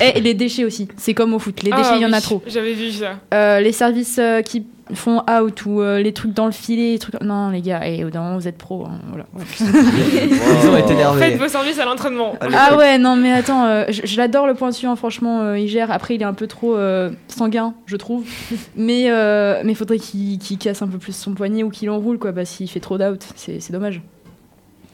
[0.00, 0.88] et les déchets aussi.
[0.96, 2.42] C'est comme au foot, les déchets, Ah il y en a oui, trop.
[2.46, 3.12] J'avais vu ça.
[3.32, 6.98] Euh, les services euh, qui font out ou euh, les trucs dans le filet, les
[6.98, 7.18] trucs.
[7.22, 8.84] Non, les gars, et au bout d'un moment, vous êtes pro.
[8.84, 9.24] hein, voilà.
[9.60, 11.36] Ils ont été Faites énervés.
[11.36, 12.34] vos services à l'entraînement.
[12.52, 15.68] Ah ouais, non, mais attends, euh, je, je l'adore le pointu, hein, franchement, euh, il
[15.68, 15.90] gère.
[15.90, 18.24] Après, il est un peu trop euh, sanguin, je trouve.
[18.76, 22.32] mais euh, mais faudrait qu'il casse un peu plus son poignet ou qu'il enroule, quoi,
[22.32, 23.18] parce qu'il fait trop d'out.
[23.36, 24.02] C'est dommage.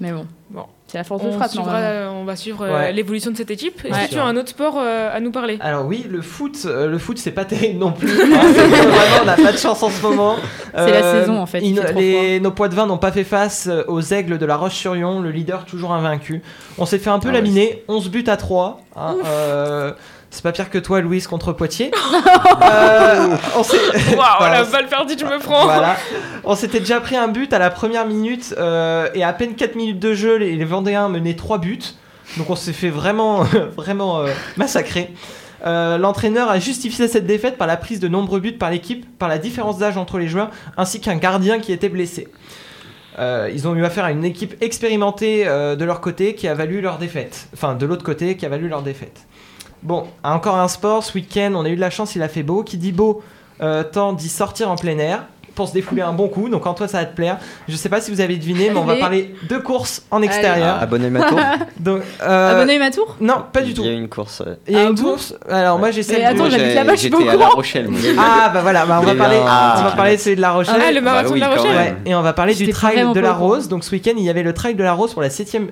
[0.00, 0.64] Mais bon, Bon.
[0.86, 2.20] c'est la force de On, frappe, suivra- normalement.
[2.22, 2.92] on va suivre euh, Ouais.
[2.94, 3.84] l'évolution de cette équipe.
[3.84, 4.06] Est-ce Ouais.
[4.06, 5.58] que tu as un autre sport euh, à nous parler?
[5.60, 8.08] Alors oui, le foot, euh, le foot c'est pas terrible non plus.
[8.32, 10.36] Hein, vraiment, on n'a pas de chance en ce moment.
[10.74, 12.86] Euh, C'est la saison, en fait, il ils- fait trop les- nos poids de vin
[12.86, 16.40] n'ont pas fait face aux aigles de la Roche-sur-Yon, le leader toujours invaincu.
[16.78, 17.36] On s'est fait un peu Ah ouais.
[17.38, 18.80] laminer, 11 buts à 3.
[18.96, 19.92] hein, euh,
[20.30, 21.90] c'est pas pire que toi, Louise, contre Poitiers.
[22.62, 23.76] Euh, on s'est-
[24.14, 25.96] Voilà, la balle perdue, tu me prends Voilà.
[26.44, 29.74] On s'était déjà pris un but à la première minute euh, et à peine 4
[29.76, 31.78] minutes de jeu, les, les Vendéens menaient 3 buts.
[32.36, 33.42] Donc on s'est fait vraiment,
[33.76, 35.12] vraiment euh, massacrer.
[35.66, 39.28] Euh, L'entraîneur a justifié cette défaite par la prise de nombreux buts par l'équipe, par
[39.28, 42.28] la différence d'âge entre les joueurs, ainsi qu'un gardien qui était blessé.
[43.18, 46.54] Euh, ils ont eu affaire à une équipe expérimentée euh, de leur côté qui a
[46.54, 47.48] valu leur défaite.
[47.54, 49.26] Enfin, de l'autre côté qui a valu leur défaite.
[49.82, 52.42] Bon, encore un sport, ce week-end, on a eu de la chance, il a fait
[52.42, 52.62] beau.
[52.62, 53.22] Qui dit beau,
[53.60, 55.26] euh, temps d'y sortir en plein air
[55.60, 56.48] pour se défouler un bon coup.
[56.48, 57.38] Donc Antoine, ça va te plaire.
[57.68, 59.00] Je sais pas si vous avez deviné, mais on va Allez.
[59.00, 60.78] parler de courses en extérieur.
[60.80, 61.38] Abonnez ma tour.
[61.78, 63.16] Donc, euh, Abonnez ma tour?
[63.20, 63.84] Non, pas du Il tout.
[63.84, 64.42] y a une course.
[64.66, 65.02] Il y a Ah une bon?
[65.02, 65.34] course.
[65.48, 67.38] Alors moi Mais celle attends, de- j'habite là-bas, je suis pas au J'étais à La
[67.44, 67.56] courant.
[67.56, 68.00] Rochelle, moi.
[68.18, 70.52] Ah bah voilà, bah, on va Mais parler, on va parler de celui de La
[70.52, 70.80] Rochelle.
[70.82, 71.96] Ah, le marathon Bah oui, de la quand Rochelle même.
[72.06, 73.48] Et on va parler du J'étais trail vraiment de pas la au courant.
[73.48, 73.68] Rose.
[73.68, 75.68] Donc ce week-end, il y avait le trail de la Rose pour la 7ème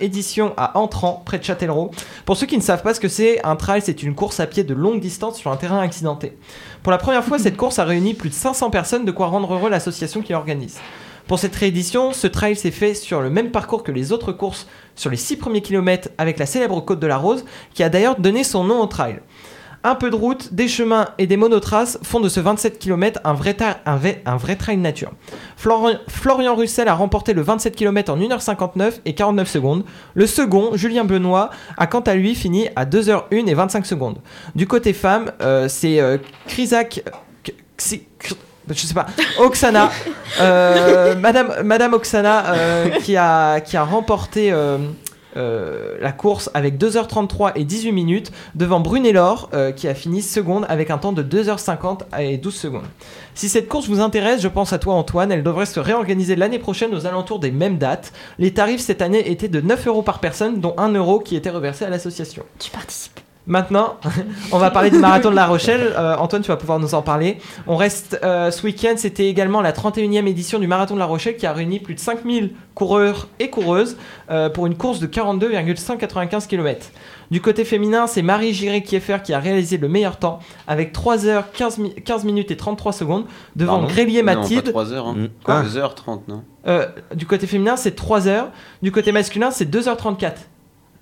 [0.00, 1.90] édition à Entran, près de Châtellerault.
[2.24, 4.46] Pour ceux qui ne savent pas ce que c'est, un trail, c'est une course à
[4.46, 6.36] pied de longue distance sur un terrain accidenté.
[6.82, 9.52] Pour la première fois, cette course a réuni plus de 500 personnes, de quoi rendre
[9.52, 10.78] heureux l'association qui l'organise.
[11.26, 14.66] Pour cette réédition, ce trail s'est fait sur le même parcours que les autres courses
[14.94, 18.18] sur les 6 premiers kilomètres avec la célèbre côte de la Rose, qui a d'ailleurs
[18.18, 19.20] donné son nom au trail.
[19.84, 23.32] Un peu de route, des chemins et des monotraces font de ce 27 km un
[23.32, 25.12] vrai, un vrai- un vrai trail nature.
[25.56, 29.84] Florian, Florian Russell a remporté le 27 km en 1h59 et 49 secondes.
[30.14, 34.18] Le second, Julien Benoît, a quant à lui fini à 2h01 et 25 secondes.
[34.56, 37.02] Du côté femme, euh, c'est euh, Krisak...
[38.70, 39.06] Je sais pas,
[39.38, 39.90] Oksana,
[40.40, 44.76] euh, Madame, Madame Oksana euh, qui, a, qui a remporté euh,
[45.36, 50.64] euh, la course avec 2h33 et 18 minutes devant Brunellor euh, qui a fini seconde
[50.68, 52.86] avec un temps de 2h50 et 12 secondes.
[53.34, 56.58] Si cette course vous intéresse, je pense à toi Antoine, elle devrait se réorganiser l'année
[56.58, 58.12] prochaine aux alentours des mêmes dates.
[58.38, 61.50] Les tarifs cette année étaient de 9 euros par personne, dont 1 euro qui était
[61.50, 62.44] reversé à l'association.
[62.58, 63.20] Tu participes.
[63.48, 63.96] Maintenant,
[64.52, 65.92] on va parler du marathon de La Rochelle.
[65.96, 67.38] Euh, Antoine, tu vas pouvoir nous en parler.
[67.66, 71.36] On reste euh, ce week-end, c'était également la 31e édition du marathon de La Rochelle
[71.36, 73.96] qui a réuni plus de 5000 coureurs et coureuses
[74.30, 76.88] euh, pour une course de 42,195 km.
[77.30, 81.94] Du côté féminin, c'est Marie Giré-Kieffer qui a réalisé le meilleur temps avec 3h15 mi-
[81.94, 83.24] 15 minutes et 33 secondes
[83.56, 84.70] devant Grélier Non, pas Mathilde.
[84.70, 85.06] 3 heures.
[85.08, 85.14] Hein.
[85.16, 85.28] Mm.
[85.42, 85.62] Quoi Ah.
[85.64, 88.46] 2h30, non Euh, du côté féminin, c'est 3h.
[88.82, 90.32] Du côté masculin, c'est 2h34.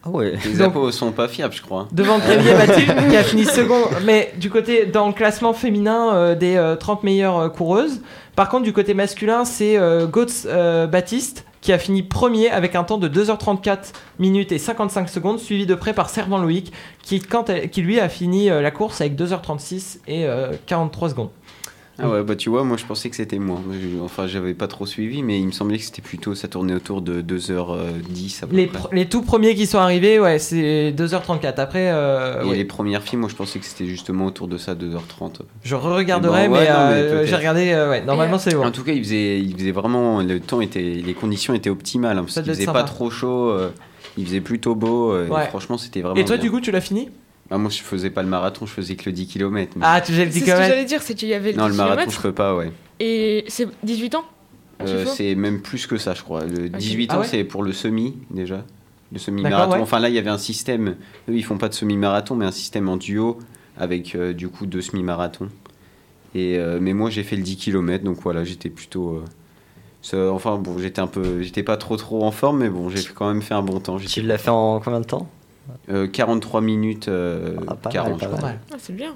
[0.07, 0.35] Ah ouais.
[0.45, 1.89] Les Donc- appos sont pas fiables, je crois.
[1.93, 3.83] devant Grévier Mathilde qui a fini second.
[4.05, 8.01] Mais du côté, dans le classement féminin euh, des euh, 30 meilleures euh, coureuses.
[8.37, 12.77] Par contre, du côté masculin, c'est euh, Gautz euh, Baptiste qui a fini premier avec
[12.77, 13.79] un temps de 2h34
[14.21, 17.99] minutes et 55 secondes, suivi de près par Servant Loïc qui, quand elle- qui lui
[17.99, 21.31] a fini euh, la course avec 2h36 et euh, 43 secondes.
[21.99, 23.59] Ah ouais, bah tu vois, moi je pensais que c'était moi.
[24.03, 27.01] Enfin, j'avais pas trop suivi, mais il me semblait que c'était plutôt, ça tournait autour
[27.01, 28.79] de 2h10 à peu Les, près.
[28.81, 31.59] pr- les tout premiers qui sont arrivés, ouais, c'est 2h34.
[31.59, 34.59] Après, euh, Et ouais, les premières filles, moi je pensais que c'était justement autour de
[34.59, 35.41] ça, 2h30.
[35.65, 38.65] je re-regarderai, Bon, ouais, mais, euh, j'ai regardé, euh, ouais, normalement c'est bon.
[38.67, 40.21] En tout cas, il faisait, il faisait vraiment.
[40.23, 40.83] Le temps était.
[40.83, 42.19] Les conditions étaient optimales.
[42.19, 43.51] hein, parce qu'il faisait pas trop chaud.
[43.51, 43.71] euh,
[44.19, 45.13] il faisait plutôt beau.
[45.13, 46.17] euh, et franchement, c'était vraiment.
[46.21, 46.45] Et toi, bien.
[46.45, 47.09] du coup, tu l'as fini?
[47.51, 49.77] Ah, Moi, je faisais pas le marathon, je faisais que le 10 km.
[49.81, 51.53] Ah, tu faisais le C'est 10 ce que km j'allais dire, c'est qu'il y avait
[51.53, 52.73] le non, le 10 marathon, kilomètres je peux pas, ouais.
[53.01, 54.25] et c'est 18 ans
[54.83, 56.45] Euh, c'est même plus que ça, je crois.
[56.45, 58.65] Le 18 Ah ans, ouais c'est pour le semi, déjà.
[59.13, 59.75] Le semi-marathon.
[59.75, 59.81] ouais.
[59.81, 60.97] Enfin, là, il y avait un système.
[61.29, 63.39] Eux, ils font pas de semi-marathon, mais un système en duo
[63.79, 65.49] avec euh, du coup deux semi-marathons.
[66.35, 69.23] Et, euh, mais moi, j'ai fait le 10 km, donc voilà, j'étais plutôt.
[70.13, 71.41] euh, enfin, bon, j'étais un peu.
[71.43, 73.99] J'étais pas trop trop en forme, mais bon, j'ai quand même fait un bon temps.
[73.99, 75.29] Tu l'as fait en combien de temps?
[75.91, 78.59] Euh, 43 minutes euh, Ah, pas mal, 40, pas je mal.
[78.73, 79.15] Ah, c'est bien.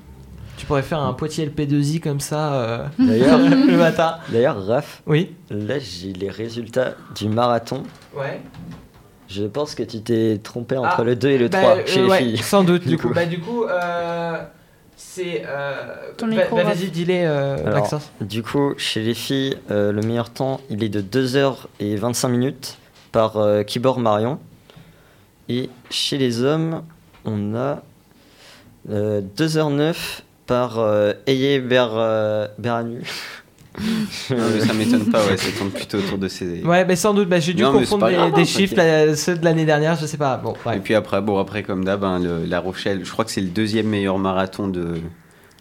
[0.56, 4.16] Tu pourrais faire un Poitiers LP2I comme ça euh, D'ailleurs, le matin.
[4.30, 5.34] d'ailleurs, Raph, Oui.
[5.50, 7.82] là j'ai les résultats du marathon.
[8.14, 8.40] Ouais.
[9.28, 11.82] Je pense que tu t'es trompé entre Ah, le 2 et le Bah, 3 euh,
[11.86, 12.36] chez les ouais, filles.
[12.38, 13.08] Sans doute, du Du coup.
[13.08, 13.14] coup.
[13.14, 14.36] Bah, du coup, euh,
[14.96, 15.44] c'est.
[15.46, 18.10] Euh, Ton bah- micro, bah, vas-y, dis-les, euh, Alors, Maxence.
[18.20, 22.28] Du coup, chez les filles, euh, le meilleur temps, il est de 2h et 25
[22.28, 22.76] minutes
[23.12, 24.38] par euh, Kibor Marion.
[25.50, 26.84] Et chez les hommes,
[27.24, 27.82] on a
[28.88, 29.96] euh, 2h09
[30.46, 33.02] par euh, Eye Ber, euh, Beranu.
[34.30, 36.62] Non, mais ça m'étonne pas, ouais, ça tourne plutôt autour de ces.
[36.62, 38.74] Ouais, mais sans doute, bah, j'ai dû Non, confondre des, pas grave, des chiffres,
[39.14, 40.36] ceux de l'année dernière, je sais pas.
[40.36, 43.40] Bon, Et puis après, bon, après comme d'hab, hein, La Rochelle, je crois que c'est
[43.40, 45.00] le deuxième meilleur marathon de,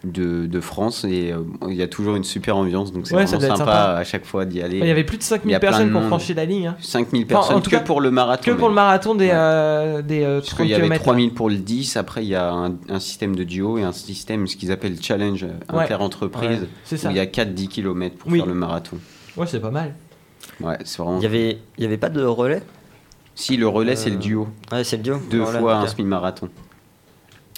[0.05, 3.25] de, de France et euh, il y a toujours une super ambiance donc c'est Ouais,
[3.25, 4.77] vraiment sympa, à chaque fois d'y aller.
[4.77, 6.45] Il y avait plus de Il y 5000 a plein personnes qui ont franchi la
[6.45, 6.67] ligne.
[6.67, 6.77] hein.
[6.79, 8.43] 5000 Enfin, en personnes tout que cas, pour le marathon.
[8.51, 9.31] Que pour le marathon des, Ouais.
[9.33, 11.03] euh, des euh, Parce 30 qu'il y avait km.
[11.03, 13.91] 3000 pour le 10, après il y a un, un système de duo et un
[13.91, 15.43] système, ce qu'ils appellent challenge
[15.73, 15.83] Ouais.
[15.83, 17.11] inter-entreprise, où ça.
[17.11, 18.37] il y a 4 10 km pour Oui.
[18.39, 18.97] faire le marathon.
[19.35, 19.95] Ouais, c'est pas mal.
[20.61, 21.17] Ouais, c'est vraiment.
[21.19, 22.63] Il y avait, il y avait pas de relais?
[23.35, 24.47] Si, le relais, c'est le duo.
[24.71, 25.17] Ouais, c'est le duo.
[25.29, 26.49] Deux Le relais, fois un semi-marathon.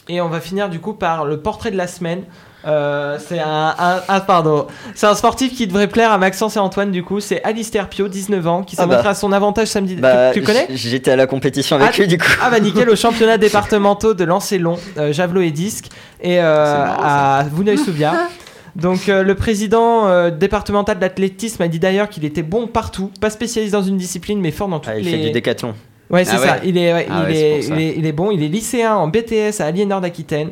[0.09, 2.23] Et on va finir du coup par le portrait de la semaine.
[2.67, 3.73] Euh, c'est un,
[4.07, 7.19] un- pardon, c'est un sportif qui devrait plaire à Maxence et Antoine du coup.
[7.19, 8.95] C'est Alistair Pio, 19 ans, qui s'est Ah bah.
[8.97, 9.95] montré à son avantage samedi.
[9.95, 12.25] Bah, tu, tu connais J'étais à la compétition avec Ah, lui du coup.
[12.41, 15.85] Ah bah nickel au championnat départementaux de lancer long, euh, javelot et disque
[16.21, 18.15] et euh, marrant, à Vouneuil-sous-Biard.
[18.75, 23.29] Donc euh, le président euh, départemental d'athlétisme a dit d'ailleurs qu'il était bon partout, pas
[23.31, 25.11] spécialisé dans une discipline mais fort dans toutes Ah, il les.
[25.11, 25.73] fait du décathlon.
[26.11, 26.51] Ouais, c'est Ah ça.
[26.55, 26.59] ouais.
[26.65, 27.81] Il est, ouais, Ah il, ouais, est, c'est pour ça.
[27.81, 28.31] il, est, il est bon.
[28.31, 30.49] Il est lycéen en BTS à Aliénor d'Aquitaine.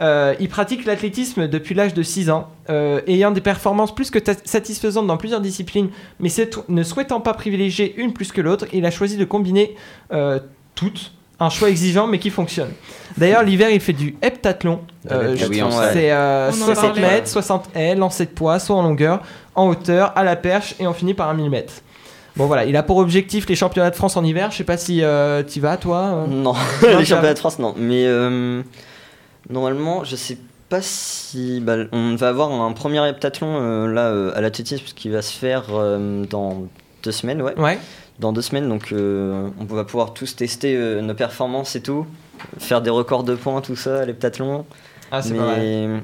[0.00, 4.18] Euh, il pratique l'athlétisme depuis l'âge de 6 ans, euh, ayant des performances plus que
[4.44, 6.30] satisfaisantes dans plusieurs disciplines, mais
[6.68, 9.76] ne souhaitant pas privilégier une plus que l'autre, il a choisi de combiner
[10.12, 10.40] euh,
[10.74, 11.12] toutes.
[11.40, 12.70] Un choix exigeant mais qui fonctionne.
[13.18, 14.80] D'ailleurs, l'hiver, il fait du heptathlon.
[15.10, 17.00] Euh, Ah c'est euh, On en 60 parlait.
[17.00, 19.20] mètres, 60 haies, lancer de poids, soit en longueur,
[19.56, 21.74] en hauteur, à la perche, et on finit par un 1000 mètres.
[22.36, 24.50] Bon voilà, il a pour objectif les championnats de France en hiver.
[24.50, 25.98] Je sais pas si euh, tu vas toi.
[26.00, 26.26] euh.
[26.26, 27.74] Non, les championnats de France, non.
[27.76, 28.62] Mais euh,
[29.48, 31.60] normalement, je sais pas si.
[31.60, 35.32] bah, on va avoir un premier heptathlon euh, là euh, à l'athlétisme qui va se
[35.32, 35.64] faire
[36.28, 36.66] dans
[37.02, 37.56] deux semaines, ouais.
[37.58, 37.78] Ouais.
[38.20, 42.06] Dans deux semaines, donc euh, on va pouvoir tous tester nos performances et tout,
[42.58, 44.64] faire des records de points, tout ça, à l'heptathlon.
[45.10, 46.02] Ah c'est pas mal.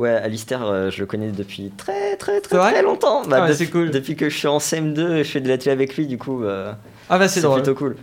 [0.00, 3.20] Ouais, Alistair, euh, je le connais depuis très très très très longtemps.
[3.28, 3.90] Bah, Ah depuis, c'est cool.
[3.90, 6.72] depuis que je suis en CM2, je fais de l'athlé avec lui, du coup, euh,
[7.10, 7.96] Ah bah c'est plutôt cool.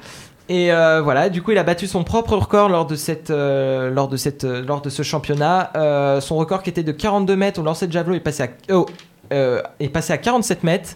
[0.48, 3.90] Et euh, voilà, du coup, il a battu son propre record lors de cette, euh,
[3.90, 5.72] lors de cette, euh, lors de ce championnat.
[5.76, 8.48] Euh, son record qui était de 42 mètres au lancer de javelot est passé à,
[8.74, 8.86] oh,
[9.34, 10.92] euh, est passé à 47 mètres.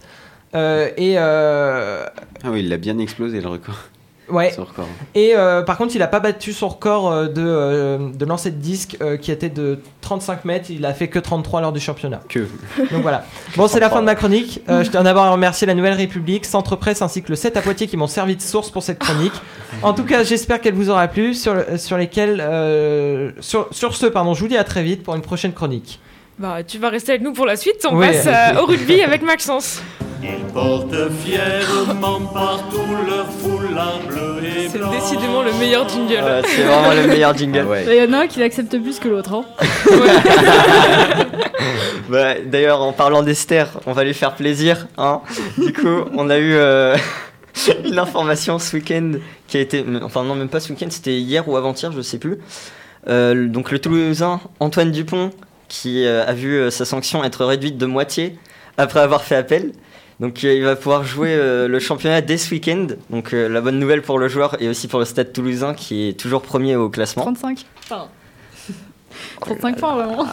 [0.54, 2.06] Euh, et euh,
[2.44, 3.76] Ah oui, il l'a bien explosé le record.
[4.32, 4.54] Ouais.
[4.58, 4.88] Record.
[5.16, 8.52] Et euh, par contre, il a pas battu son record euh, de, euh, de lancer
[8.52, 10.70] de disque euh, qui était de 35 mètres.
[10.70, 12.22] Il a fait que 33 lors du championnat.
[12.30, 12.40] Que.
[12.92, 13.26] Donc voilà.
[13.56, 14.62] Bon, c'est la fin de ma chronique.
[14.70, 17.58] Euh, je tiens d'abord à remercier la Nouvelle République, Centre Presse ainsi que le 7
[17.58, 19.34] à Poitiers qui m'ont servi de source pour cette chronique.
[19.84, 21.34] En tout cas, j'espère qu'elle vous aura plu.
[21.34, 25.04] Sur, le- sur lesquels, euh, sur, sur ce, pardon, je vous dis à très vite
[25.04, 26.00] pour une prochaine chronique.
[26.40, 27.86] Bah, tu vas rester avec nous pour la suite.
[27.90, 28.08] On Oui.
[28.08, 29.82] passe euh, au rugby avec Maxence.
[30.24, 34.92] Ils portent fièrement partout leur foulard bleu et C'est blanc.
[34.92, 36.44] décidément le meilleur jingle.
[36.46, 37.64] C'est vraiment le meilleur jingle.
[37.66, 37.86] Ah ouais.
[37.88, 39.34] Il y en a un qui l'accepte plus que l'autre.
[39.34, 39.46] Hein.
[42.10, 44.88] Bah, D'ailleurs, en parlant d'Esther, on va lui faire plaisir.
[44.98, 45.22] Hein.
[45.58, 46.96] Du coup, on a eu euh,
[47.86, 49.14] une information ce week-end
[49.48, 49.86] qui a été.
[50.02, 52.40] Enfin, non, même pas ce week-end, c'était hier ou avant-hier, je sais plus.
[53.08, 55.32] Euh, donc, le Toulousain Antoine Dupont
[55.70, 58.38] qui euh, a vu euh, sa sanction être réduite de moitié
[58.78, 59.72] après avoir fait appel.
[60.22, 62.88] Donc, euh, il va pouvoir jouer euh, le championnat dès ce week-end.
[63.10, 66.08] Donc, euh, la bonne nouvelle pour le joueur et aussi pour le stade toulousain qui
[66.08, 67.24] est toujours premier au classement.
[67.24, 67.66] 35.
[67.90, 68.08] Pardon.
[69.42, 70.28] 35 points, vraiment.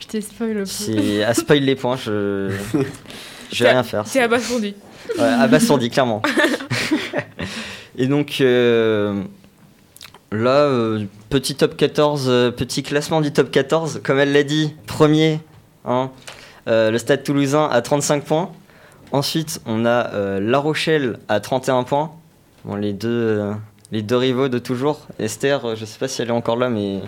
[0.00, 0.64] Je t'ai spoil le.
[0.64, 2.50] C'est à spoil les points, je.
[3.52, 4.06] Je vais rien faire.
[4.06, 4.74] C'est abasourdi.
[5.18, 6.22] Ouais, abasourdi, clairement.
[7.98, 9.22] Et donc, euh,
[10.30, 14.74] là, euh, petit top 14, euh, petit classement du top 14, comme elle l'a dit,
[14.86, 15.40] premier,
[15.84, 16.10] hein,
[16.68, 18.50] le Stade toulousain à 35 points.
[19.12, 22.12] Ensuite, on a euh, La Rochelle à 31 points.
[22.64, 23.52] Bon, les deux, euh,
[23.90, 25.06] les deux rivaux de toujours.
[25.18, 27.00] Esther, euh, je sais pas si elle est encore là, mais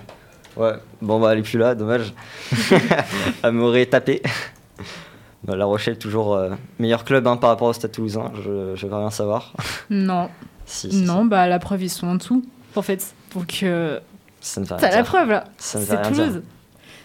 [0.57, 2.15] ouais, bon, bah, elle est plus là, dommage.
[3.43, 4.23] elle m'aurait tapé.
[5.43, 8.87] Bah, la Rochelle, toujours euh, meilleur club hein, par rapport au Stade Toulousain, je, je
[8.87, 9.55] veux rien savoir.
[9.91, 10.29] Non,
[10.67, 12.45] Si, si, non, bah la preuve, ils sont en dessous,
[12.77, 13.15] en fait.
[13.35, 13.99] Donc, euh,
[14.43, 15.45] si, ça ne veut rien t'as la preuve là.
[15.57, 16.43] Ça ne veut C'est rien dire.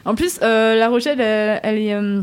[0.05, 2.21] En plus, euh, La Rochelle, elle, elle est euh,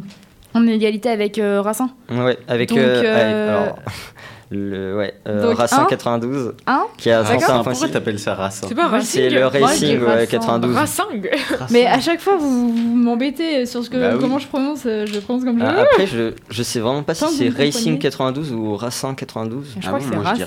[0.54, 1.86] en égalité avec euh, Racing.
[2.10, 3.78] Ouais, avec, Donc, euh, euh, alors,
[4.50, 7.22] le ouais, euh, Donc, Racing un 92 Hein qui a.
[7.24, 9.22] 31 Pourquoi t'appelles ça race C'est pas Racing.
[9.22, 10.28] C'est le Racing ouais, Racing.
[10.28, 10.76] 92.
[10.76, 11.28] Racing.
[11.70, 14.20] Mais à chaque fois, vous, vous m'embêtez sur ce que Bah oui.
[14.20, 14.82] comment je prononce.
[14.86, 15.80] euh, Je prononce comme je Ah, veux.
[15.80, 17.98] après, je, je sais vraiment pas si Tant c'est Racing comprenez.
[17.98, 19.64] 92 ou Racing 92.
[19.66, 20.46] Je Ah crois bon, que c'est dirais-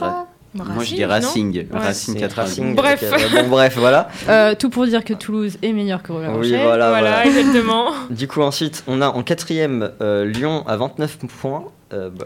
[0.63, 0.73] Racing.
[0.75, 1.67] Moi je dis Racing.
[1.71, 2.35] Racing C'est 92.
[2.47, 3.03] Racing, Bref.
[3.13, 4.09] ok, ouais, bon, bref, voilà.
[4.29, 7.25] Euh, tout pour dire que Toulouse est meilleur que La Oui, voilà, Voilà, voilà.
[7.25, 7.91] exactement.
[8.09, 11.65] Du coup, ensuite, on a en quatrième euh, Lyon à 29 points.
[11.93, 12.25] Euh, bah.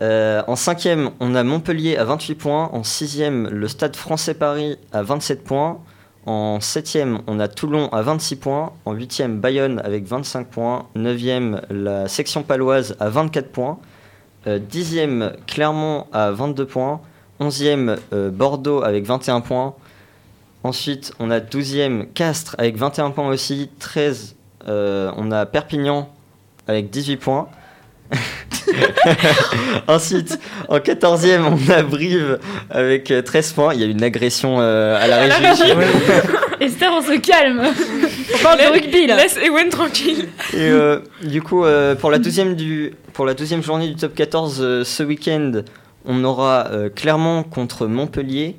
[0.00, 2.70] Euh, en cinquième, on a Montpellier à 28 points.
[2.72, 5.78] En sixième, le Stade français Paris à 27 points.
[6.24, 8.72] En septième, on a Toulon à 26 points.
[8.84, 10.86] En huitième, Bayonne avec 25 points.
[10.94, 13.78] Neuvième, la section paloise à 24 points.
[14.46, 17.00] Euh, dixième, Clermont à 22 points.
[17.42, 19.74] Onzième, euh, Bordeaux avec 21 points.
[20.62, 23.68] Ensuite, on a 12e Castres avec 21 points aussi.
[23.80, 24.36] 13,
[24.68, 26.08] euh, on a Perpignan
[26.68, 27.48] avec 18 points.
[29.88, 30.38] Ensuite,
[30.68, 32.38] en 14e, on a Brive
[32.70, 33.74] avec euh, 13 points.
[33.74, 35.62] Il y a eu une agression euh, à la régie.
[36.62, 37.60] Esther, on se calme.
[38.34, 39.16] On parle de rugby là.
[39.16, 40.28] Laisse Ewen tranquille.
[40.54, 44.14] Et euh, du coup, euh, pour, la deuxième du, pour la deuxième journée du top
[44.14, 45.62] 14 euh, ce week-end,
[46.04, 48.56] on aura euh, Clermont contre Montpellier.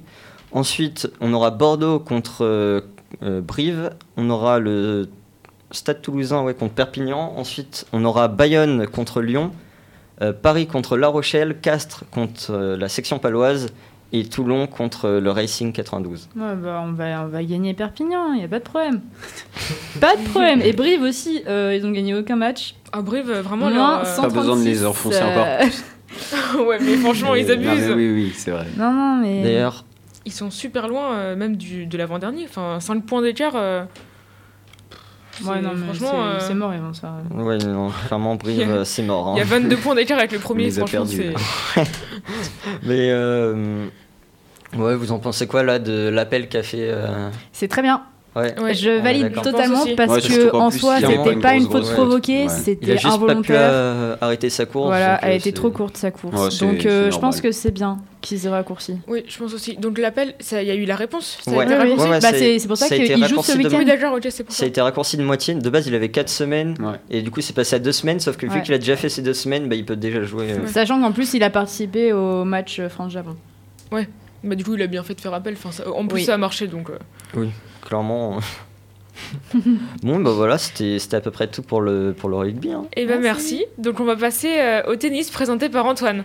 [0.51, 2.81] Ensuite, on aura Bordeaux contre euh,
[3.23, 3.91] euh, Brive.
[4.17, 5.09] On aura le
[5.71, 7.33] Stade Toulousain ouais, contre Perpignan.
[7.37, 9.51] Ensuite, on aura Bayonne contre Lyon.
[10.21, 11.57] euh, Paris contre La Rochelle.
[11.59, 13.69] Castres contre euh, la section paloise.
[14.15, 16.29] Et Toulon contre le Racing 92.
[16.35, 19.01] Ouais, bah, on, va, on va gagner Perpignan, il n'y a pas de problème.
[19.99, 20.61] pas de problème.
[20.61, 22.75] Et Brive aussi, euh, ils ont gagné aucun match.
[22.91, 25.73] À Brive, vraiment, Moins leur, euh, Pas besoin de les 136, enfoncer euh, encore
[26.67, 27.93] ouais, mais franchement, ils Non, mais abusent.
[27.95, 28.65] oui, oui, c'est vrai.
[28.77, 29.41] Non, non, mais.
[29.43, 29.85] D'ailleurs,
[30.25, 32.45] Ils sont super loin, euh, même du, de l'avant-dernier.
[32.49, 33.53] Enfin, 5 points d'écart.
[33.55, 33.83] euh,
[35.43, 37.13] Ouais, c'est- non, mais franchement, c'est- euh, mort, ils vont se faire.
[37.33, 39.29] ouais, non, clairement, Brive, euh, c'est mort.
[39.29, 39.33] hein.
[39.35, 41.33] Il y a 22 points d'écart avec le premier, a franchement, perdus.
[41.73, 41.83] c'est.
[42.83, 43.87] Mais euh,
[44.77, 48.03] ouais, vous en pensez quoi là de l'appel qu'a fait euh, C'est très bien.
[48.35, 48.59] Ouais.
[48.59, 48.73] Ouais.
[48.73, 52.43] je Ouais, valide totalement parce Ouais, que en soi, c'était pas une faute provoquée, Ouais.
[52.45, 53.55] Il a c'était juste pas pu involontaire.
[53.61, 54.87] euh, arrêter sa course.
[54.87, 56.61] Voilà, elle euh, était trop courte sa course.
[56.61, 58.95] Ouais, donc euh, je pense que c'est bien qu'ils aient raccourci.
[59.07, 59.75] Oui, je pense aussi.
[59.77, 61.37] Donc l'appel, ça- il y a eu la réponse.
[61.45, 61.53] Ouais.
[61.57, 61.91] Oui, oui.
[61.91, 63.77] Ouais, ouais, Bah, c'est- pour ça ça qu'ils jouent ce de week-end.
[63.77, 64.65] Oui, Ça ça.
[64.65, 65.53] a été raccourci de moitié.
[65.53, 66.75] De base, il avait 4 semaines.
[66.79, 66.95] Ouais.
[67.11, 68.19] Et du coup, c'est passé à 2 semaines.
[68.19, 68.61] Sauf que vu Ouais.
[68.63, 70.53] qu'il a déjà fait ces 2 semaines, bah, il peut déjà jouer.
[70.53, 73.35] euh, Sachant qu'en plus, il a participé au match France-Japon.
[73.91, 75.53] Bah, du coup, il a bien fait de faire appel.
[75.57, 76.23] Enfin, ça- en plus, Oui.
[76.25, 76.89] ça a marché donc.
[76.89, 77.45] euh,
[77.85, 78.39] Clairement.
[80.03, 82.71] bon, bah voilà, c'était c'était à peu près tout pour le, pour le rugby.
[82.71, 82.85] hein.
[82.95, 83.55] Eh ben Merci.
[83.57, 83.65] merci.
[83.77, 86.23] Donc on va passer euh, au tennis présenté par Antoine.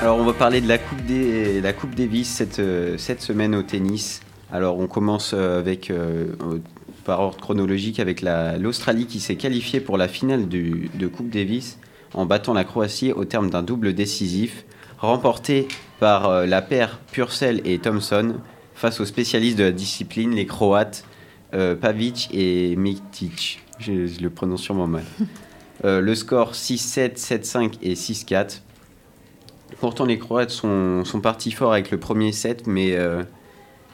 [0.00, 3.54] Alors on va parler de la Coupe, des, la coupe Davis cette, euh, cette semaine
[3.54, 4.20] au tennis.
[4.52, 6.26] Alors on commence euh, avec, euh,
[7.04, 11.30] par ordre chronologique avec la- l'Australie qui s'est qualifiée pour la finale du- de Coupe
[11.30, 11.78] Davis
[12.14, 14.64] en battant la Croatie au terme d'un double décisif
[14.98, 15.68] remporté
[16.00, 18.36] par euh, la paire Purcell et Thompson
[18.74, 21.04] face aux spécialistes de la discipline, les Croates
[21.54, 23.62] euh, Pavic et Mitic.
[23.78, 25.04] Je, je le prononce sûrement mal.
[25.84, 28.60] Euh, le score 6-7, 7-5 et 6-4.
[29.80, 33.22] Pourtant, les Croates sont, sont partis fort avec le premier set, mais euh,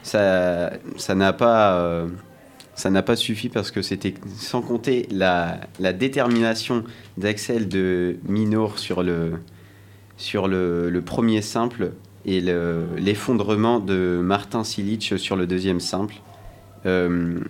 [0.03, 2.05] ça ça n'a pas,
[2.81, 5.59] ça n'a pas suffi parce que c'était sans compter la,
[5.93, 6.83] détermination
[7.15, 9.33] d'Axel de Minour sur le,
[10.17, 11.91] sur le, premier simple
[12.25, 16.15] et le- l'effondrement de Martin Silic sur le deuxième simple.
[16.87, 17.41] Euh,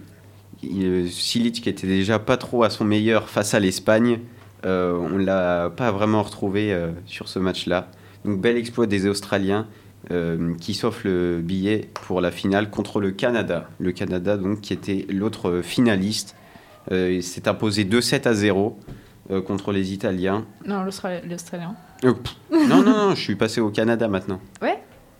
[0.63, 4.19] il- Silic qui était déjà pas trop à son meilleur face à l'Espagne,
[4.65, 7.89] euh, on l'a pas vraiment retrouvé euh, sur ce match-là.
[8.25, 9.65] Donc bel exploit des Australiens
[10.09, 13.69] euh, qui s'offrent le billet pour la finale contre le Canada.
[13.79, 16.35] Le Canada donc qui était l'autre finaliste.
[16.91, 18.79] Euh, il s'est imposé 2-7 à 0
[19.29, 20.45] euh, contre les Italiens.
[20.65, 21.75] Non, l'Austra- l'Australien.
[22.03, 24.39] Non, non, non, je suis passé au Canada maintenant.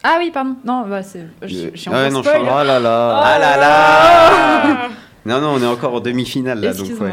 [0.04, 0.56] Ah oui, pardon.
[0.66, 1.28] Non, bah c'est.
[1.44, 4.90] Je, je suis Ah ouais, encore non, je Oh là là Ah là là
[5.26, 6.74] Non, non, on est encore en demi-finale là.
[6.74, 7.12] Donc, ouais.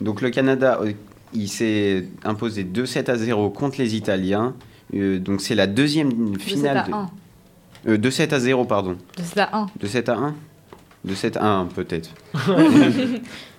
[0.00, 0.78] Donc le Canada,
[1.34, 4.54] il s'est imposé 2-7 à 0 contre les Italiens.
[4.94, 6.76] Euh, donc c'est la deuxième De 7 finale.
[6.78, 7.10] à de- 1.
[7.88, 8.96] Euh, 2-7 à 0, pardon.
[9.16, 9.66] De 7 à 1.
[9.80, 10.34] De 7 à 1
[11.04, 12.10] De 7 à 1, peut-être.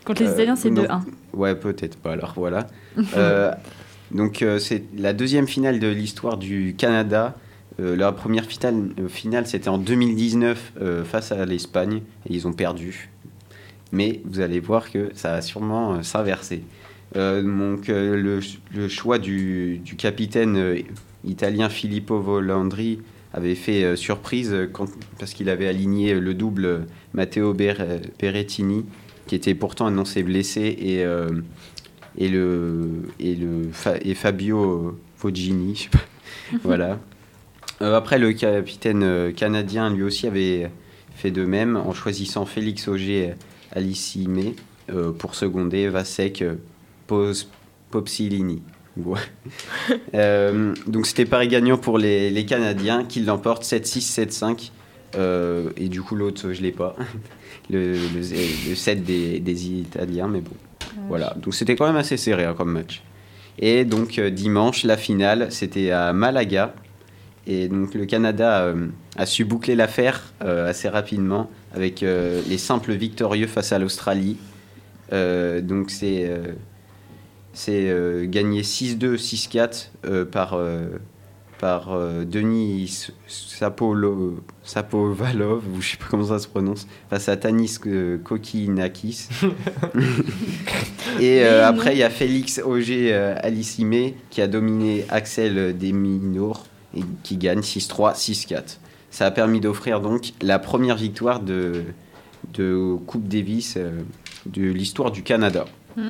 [0.05, 0.83] Contre les Euh, Italiens, c'est non.
[0.83, 1.01] 2-1.
[1.33, 2.13] Ouais, peut-être pas.
[2.13, 2.67] Alors voilà.
[3.15, 3.51] Euh,
[4.11, 7.35] donc euh, c'est la deuxième finale de l'histoire du Canada.
[7.79, 12.47] Euh, la première finale, euh, finale c'était en 2019 euh, face à l'Espagne et ils
[12.47, 13.09] ont perdu.
[13.91, 16.63] Mais vous allez voir que ça va sûrement euh, s'inverser.
[17.15, 18.39] Euh, donc euh, le,
[18.75, 20.79] le choix du, du capitaine euh,
[21.29, 22.99] italien Filippo Volandri
[23.33, 28.85] avait fait euh, surprise quand- parce qu'il avait aligné le double Matteo Ber- Berrettini
[29.27, 31.29] qui était pourtant annoncé blessé et, euh,
[32.17, 33.69] et, le, et, le,
[34.01, 35.75] et Fabio Foggini.
[35.75, 35.99] je sais pas.
[36.63, 36.99] voilà.
[37.81, 40.71] Euh, après, le capitaine canadien lui aussi avait
[41.15, 43.35] fait de même en choisissant Félix Auger
[43.71, 44.55] Alicimé
[44.91, 46.43] euh, pour seconder Vasek
[47.91, 48.61] Popsilini.
[50.15, 54.71] Euh, donc c'était pareil gagnant pour les, les Canadiens qui l'emportent 7-6, 7-5.
[55.15, 56.95] Euh, et du coup l'autre je l'ai pas.
[57.71, 58.21] Le, le,
[58.69, 60.55] le set des, des Italiens, mais bon.
[61.07, 63.03] Voilà, donc c'était quand même assez serré hein, comme match.
[63.59, 66.73] Et donc euh, dimanche, la finale, c'était à Malaga.
[67.45, 68.87] Et donc le Canada euh,
[69.17, 74.37] a su boucler l'affaire assez rapidement avec les simples victorieux face à l'Australie.
[75.11, 76.27] Donc c'est
[77.53, 80.87] c'est euh, gagné 6-2, 6-4 euh, par, euh,
[81.59, 87.37] par euh, Denis Sapolo, Sapovalov, ou je sais pas comment ça se prononce, face à
[87.37, 89.29] Tanis euh, Kokinakis.
[91.19, 97.35] Et après, il y a Félix Auger Alicimé qui a dominé Axel Desminour et qui
[97.37, 98.77] gagne 6-3, 6-4.
[99.11, 101.83] Ça a permis d'offrir donc la première victoire de,
[102.53, 104.01] de Coupe Davis euh,
[104.45, 105.65] de l'histoire du Canada.
[105.97, 106.07] Mm.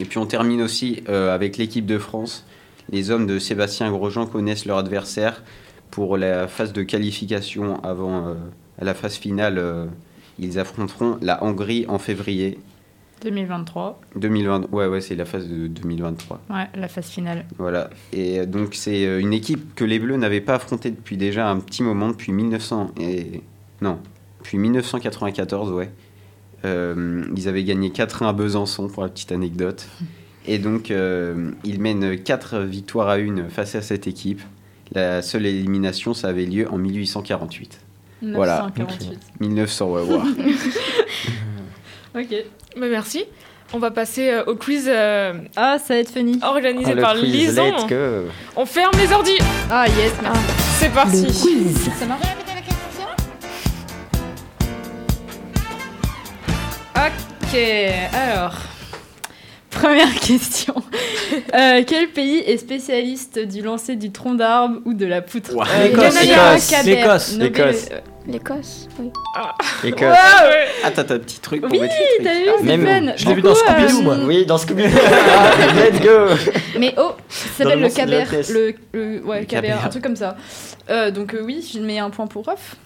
[0.00, 2.44] Et puis on termine aussi euh, avec l'équipe de France.
[2.90, 5.44] Les hommes de Sébastien Grosjean connaissent leur adversaire
[5.90, 8.34] pour la phase de qualification avant euh,
[8.80, 9.58] à la phase finale.
[9.58, 9.86] euh,
[10.38, 12.58] ils affronteront la Hongrie en février
[13.22, 14.00] 2023.
[14.16, 14.72] 2020.
[14.72, 16.40] Ouais, ouais, c'est la phase de 2023.
[16.48, 17.44] Ouais, la phase finale.
[17.58, 17.90] Voilà.
[18.14, 21.82] Et donc c'est une équipe que les Bleus n'avaient pas affrontée depuis déjà un petit
[21.82, 23.42] moment, depuis 1900 et
[23.82, 23.98] non,
[24.38, 25.90] depuis 1994, ouais.
[26.64, 29.86] Euh, ils avaient gagné 4-1 à Besançon pour la petite anecdote.
[30.46, 34.40] Et donc euh, ils mènent 4 victoires à une face à cette équipe.
[34.92, 37.80] La seule élimination, ça avait lieu en 1848.
[38.22, 38.70] Voilà.
[38.76, 39.18] 948.
[39.40, 40.22] 1900, ouais, wow.
[42.16, 42.34] Ok.
[42.76, 43.24] Bah, merci.
[43.72, 46.40] On va passer euh, au quiz euh, Ah, ça va être funny.
[46.42, 47.72] organisé Ah, le par quiz, Lison.
[48.56, 49.38] On ferme les ordi.
[49.70, 50.40] Ah, yes, merci.
[50.80, 51.32] C'est parti.
[51.98, 52.26] Ça marche
[57.52, 57.58] Ok,
[58.12, 58.54] alors.
[59.70, 60.74] Première question.
[61.54, 65.54] Euh, quel pays est spécialiste du lancer du tronc d'arbre ou de la poutre?
[65.54, 65.64] Ouah.
[65.72, 67.88] Euh, L'Écosse, Canada, l'Écosse, l'Écosse, Nobel- l'Écosse.
[67.92, 69.10] euh, L'Écosse, oui.
[70.84, 72.42] Ah, t'as un petit truc pour Oui, mettre les t'as trucs.
[72.44, 73.12] vu, Ah, c'est Même- fun.
[73.16, 74.16] je l'ai vu Du dans coup, Scooby-Doo, euh, moi.
[74.24, 74.82] Oui, dans Scooby-Doo.
[75.76, 76.52] Let's go.
[76.78, 78.50] Mais oh, ça Dans s'appelle le le lancer de la Caber, pièce.
[78.50, 79.80] le, le- ouais, Le Caber, Caber.
[79.84, 80.36] un truc comme ça.
[80.90, 82.76] Euh, donc euh, oui, je mets un point pour Ruff.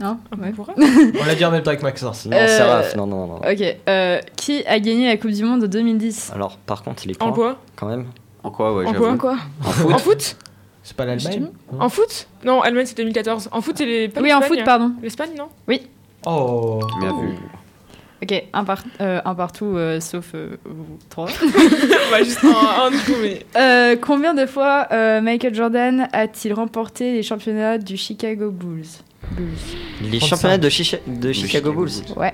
[0.00, 0.52] Hein ouais.
[1.20, 2.26] On l'a dit en même temps avec Maxence.
[2.26, 3.36] Non, Euh, Seraph, non, non, non.
[3.36, 7.14] Ok, euh, qui a gagné la Coupe du Monde en 2010 Alors, par contre, les
[7.14, 8.06] En points, quoi quand même.
[8.44, 10.36] En quoi, ouais, En quoi Quoi En foot En foot
[10.84, 11.48] C'est pas l'Allemagne
[11.80, 13.48] En foot Non, Allemagne c'est 2014.
[13.50, 14.08] En foot c'est les.
[14.08, 14.92] pas Oui, en foot, pardon.
[15.02, 15.48] L'Espagne, non
[16.26, 16.80] Oh.
[17.00, 17.34] Bien vu.
[18.20, 21.26] Ok, un, par- euh, un partout, euh, sauf euh, vous trois.
[22.10, 23.44] Bah, juste un, un du coup, mais.
[23.56, 28.86] Euh, combien de fois euh, Michael Jordan a-t-il remporté les championnats du Chicago Bulls?
[29.32, 29.48] Bulls.
[30.02, 30.26] Les 35.
[30.28, 32.16] championnats de, Chicha- de Chicago Chicago Bulls.
[32.16, 32.32] Ouais.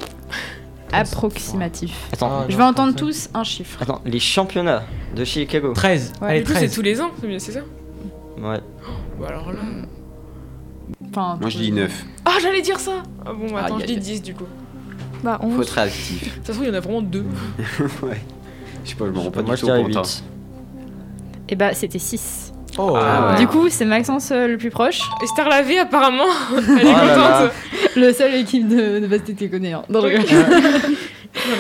[0.93, 2.09] Approximatif.
[2.13, 2.97] Attends, Ah, Je vais entendre 35.
[2.97, 3.83] tous un chiffre.
[3.83, 4.85] attends, les championnats
[5.17, 5.73] de Chicago.
[5.75, 6.13] 13.
[6.21, 6.29] Ouais.
[6.29, 6.75] Allez, Du coup, c'est 13.
[6.75, 7.61] tous les ans, c'est bien, c'est ça
[8.39, 8.61] Ouais.
[9.21, 9.59] Bah alors là.
[11.11, 12.05] Enfin, Moi, je dis 9.
[12.25, 14.45] Ah, j'allais dire ça Ah bon, attends, Aïe, je dis aïe, 10 du coup.
[15.23, 15.63] Bah, Faut 11.
[15.63, 16.23] être réactif.
[16.31, 17.25] De toute façon, il y en a vraiment deux.
[18.03, 18.21] ouais.
[18.85, 19.97] Je sais pas, je me rends pas Moi, du je tout dirais compte.
[19.97, 20.03] hein.
[20.03, 20.25] 8.
[21.49, 22.44] Et bah, c'était 6.
[22.79, 22.97] Oh.
[22.97, 23.39] Ah ouais.
[23.39, 25.01] Du coup, c'est Maxence euh, le plus proche.
[25.23, 26.25] Esther Lavé, apparemment,
[26.57, 27.15] elle est Oh là là.
[27.15, 27.53] contente.
[27.97, 29.73] Le seul équipe de, de basket que connaît.
[29.73, 29.83] Hein.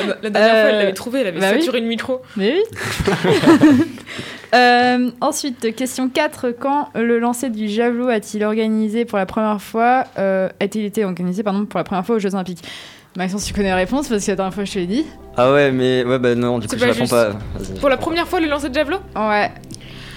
[0.06, 1.58] La, la dernière fois, elle Euh, l'avait trouvé, elle avait bah oui.
[1.58, 2.22] saturé le micro.
[2.36, 3.14] Mais oui.
[4.54, 6.50] Euh, ensuite, question 4.
[6.56, 11.42] Quand le lancer du javelot a-t-il organisé pour la première fois euh, A-t-il été organisé
[11.42, 12.62] pardon, pour la première fois aux Jeux Olympiques?
[13.16, 15.06] Maxence, tu connais la réponse parce que la dernière fois je te l'ai dit.
[15.36, 17.30] Ah ouais, mais ouais, bah non, du coup, je pas réponds pas.
[17.80, 18.98] Pour la première fois, le lancer de javelot?
[19.16, 19.50] Ouais.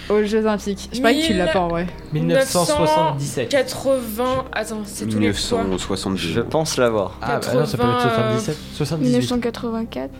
[0.09, 0.89] Aux Jeux Olympiques.
[0.93, 1.87] Je parie que tu l'as pas en vrai.
[2.13, 3.49] 1977.
[3.49, 4.45] 80.
[4.53, 5.59] Attends, c'est tous les fois.
[5.63, 6.17] 1962.
[6.17, 7.17] Je pense l'avoir.
[7.21, 8.57] Ah bah non, ça peut être 77.
[8.73, 9.09] 78.
[9.09, 10.11] 1984.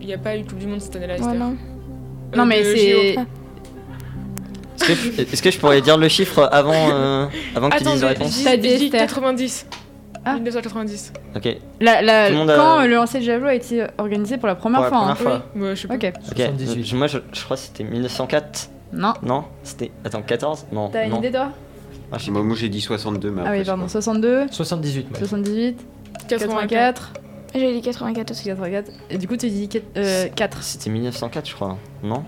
[0.00, 1.16] Il n'y a pas eu Coupe du Monde cette année-là.
[1.18, 1.46] Voilà.
[1.46, 3.16] Euh, Non, mais de c'est.
[5.32, 7.26] Est-ce que, je pourrais dire le chiffre avant, euh,
[7.56, 8.44] avant que tu dises la réponse?
[8.44, 9.00] T'as dit je dis Esther.
[9.00, 9.66] 90.
[10.24, 10.34] Ah.
[10.34, 11.12] 1990.
[11.34, 11.56] Ok.
[11.80, 14.54] La, la- le a- Quand euh, le lancer de javelot a été organisé pour la
[14.54, 15.14] première Pour la fois hein.
[15.14, 15.46] première fois.
[15.54, 15.94] Oui, ouais, je sais pas.
[15.94, 16.04] Ok.
[16.04, 16.36] Ok.
[16.36, 16.92] 78.
[16.92, 18.70] Euh, Moi, je, je crois que c'était 1904.
[18.92, 19.14] Non.
[19.22, 19.90] Non C'était.
[20.04, 20.88] Attends, 14 Non.
[20.90, 21.18] T'as une non.
[21.18, 21.50] idée toi?
[22.12, 23.82] Ah, je sais Moi, moi, j'ai dit 62, mais Ah après, oui, je sais pardon.
[23.82, 23.88] pas.
[23.88, 25.10] 62, 78.
[25.10, 25.18] moi.
[25.18, 25.78] 78,
[26.28, 26.68] 84.
[26.68, 27.12] 84,
[27.54, 28.44] J'ai dit 84 aussi.
[28.44, 28.90] 84.
[29.10, 30.62] Et du coup, tu dis 4.
[30.62, 31.76] C'était 1904, je crois.
[32.02, 32.22] Non?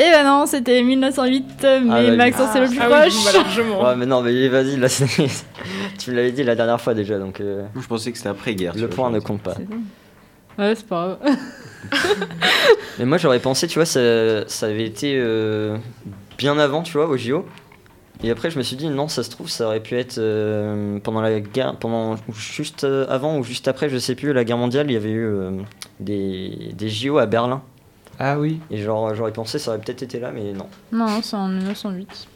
[0.00, 1.80] Et bah non, c'était 1908, mais
[2.10, 2.16] bah.
[2.16, 3.34] Maxence c'est le plus Ah oui, proche.
[3.34, 3.82] largement.
[3.88, 5.06] Ouais, mais non, mais vas-y, là, c'est-
[5.98, 8.28] tu me l'avais dit la dernière fois déjà, donc euh, Moi, je pensais que c'était
[8.28, 8.74] après-guerre.
[8.74, 9.24] tu le vois, point ne genre.
[9.24, 9.54] compte pas.
[9.56, 10.62] C'est.
[10.62, 11.36] Ouais, c'est pas grave.
[12.98, 15.76] Mais moi, j'aurais pensé, tu vois, ça, ça avait été euh,
[16.36, 17.44] bien avant, tu vois, au JO.
[18.24, 20.98] Et après, je me suis dit, non, ça se trouve, ça aurait pu être euh,
[20.98, 24.56] pendant la guerre, pendant juste euh, avant ou juste après, je sais plus, la guerre
[24.58, 25.50] mondiale, il y avait eu euh,
[26.00, 27.62] des, des JO à Berlin.
[28.18, 28.58] Ah oui.
[28.72, 30.66] Et genre, j'aurais pensé, ça aurait peut-être été là, mais non.
[30.90, 32.26] Non, c'est en 1908.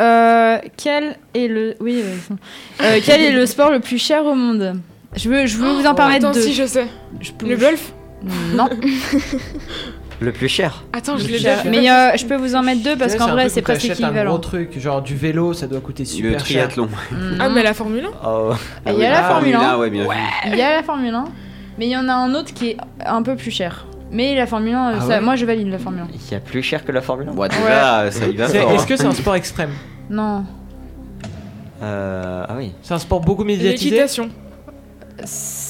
[0.00, 2.34] Euh, quel est le oui euh.
[2.82, 4.78] Euh, quel est le sport le plus cher au monde?
[5.14, 6.86] Je veux je veux vous en Oh, Attends, de si, je sais.
[7.20, 7.92] je peux- Le golf?
[8.54, 8.68] Non,
[10.20, 12.82] Le plus cher Attends, Le je l'ai déjà mais euh, je peux vous en mettre
[12.82, 14.38] deux parce qu'en vrai c'est presque t'achètes un gros équivalent.
[14.38, 16.68] truc, genre du vélo, ça doit coûter Le super cher.
[16.68, 16.88] triathlon.
[17.38, 17.54] Ah, Non.
[17.54, 18.52] mais la Formule 1 Oh,
[18.86, 20.08] Il y a la Ah, Formule 1, ouais, bien vu.
[20.46, 21.24] il y a la Formule 1,
[21.78, 23.86] mais il y en a un autre qui est un peu plus cher.
[24.10, 26.08] Mais la Formule 1, Ah ça- ouais moi je valide la Formule 1.
[26.14, 28.60] Il y a plus cher que la Formule 1 Bon, déjà, ça y va C'est-
[28.62, 28.72] fort.
[28.72, 28.86] Est-ce hein.
[28.88, 29.70] que c'est un sport extrême
[30.08, 30.44] Non,
[31.82, 32.72] Euh, Ah oui.
[32.80, 34.30] C'est un sport beaucoup médiatisé L'équitation.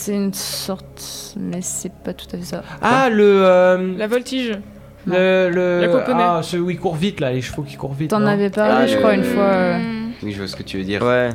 [0.06, 1.34] C'est une sorte.
[1.38, 2.62] Mais c'est pas tout à fait ça.
[2.82, 3.24] Ah, le.
[3.44, 4.58] euh, La voltige.
[5.06, 5.50] le.
[5.50, 8.10] le La ah, celui qui court vite là, les chevaux qui courent vite.
[8.10, 9.42] T'en non avais parlé, Ah, je le- crois, une fois.
[9.42, 9.78] euh.
[9.78, 10.10] Hmm.
[10.22, 11.02] Oui, je vois ce que tu veux dire.
[11.02, 11.30] Ouais.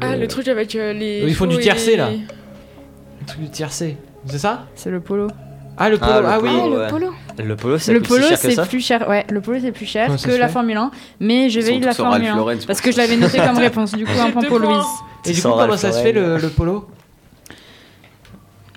[0.00, 1.24] Ah, le truc avec euh, les.
[1.26, 2.08] Ils font du chevaux tiercé, et- là.
[2.10, 3.96] Le truc du tiercé.
[4.26, 4.64] C'est ça?
[4.74, 5.28] C'est le polo.
[5.76, 6.12] Ah, le polo.
[6.14, 6.48] Ah, le Ah, oui.
[6.50, 6.62] polo.
[6.62, 6.88] Ah, le ouais.
[6.88, 7.12] polo.
[7.44, 9.08] Le polo, ça le coûte polo si cher que c'est ça plus cher.
[9.08, 11.48] Ouais, le polo c'est plus cher Comment ça que se la fait Formule 1, mais
[11.50, 13.16] je Ils sont la tous en Ralph Formule 1 Lauren, c'est parce que je l'avais
[13.16, 13.92] noté comme réponse.
[13.92, 14.68] Du coup, un point deux pour points.
[14.74, 14.84] Louise.
[15.24, 16.28] Et du coup, Sans comment ça se fait Lauren.
[16.36, 16.88] le, le polo?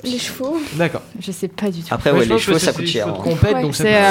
[0.06, 0.58] Les chevaux.
[0.74, 1.02] D'accord.
[1.20, 1.88] Je sais pas du tout.
[1.92, 3.08] Après, Ouais, les chevaux, que ça coûte des cher.
[3.08, 3.14] hein.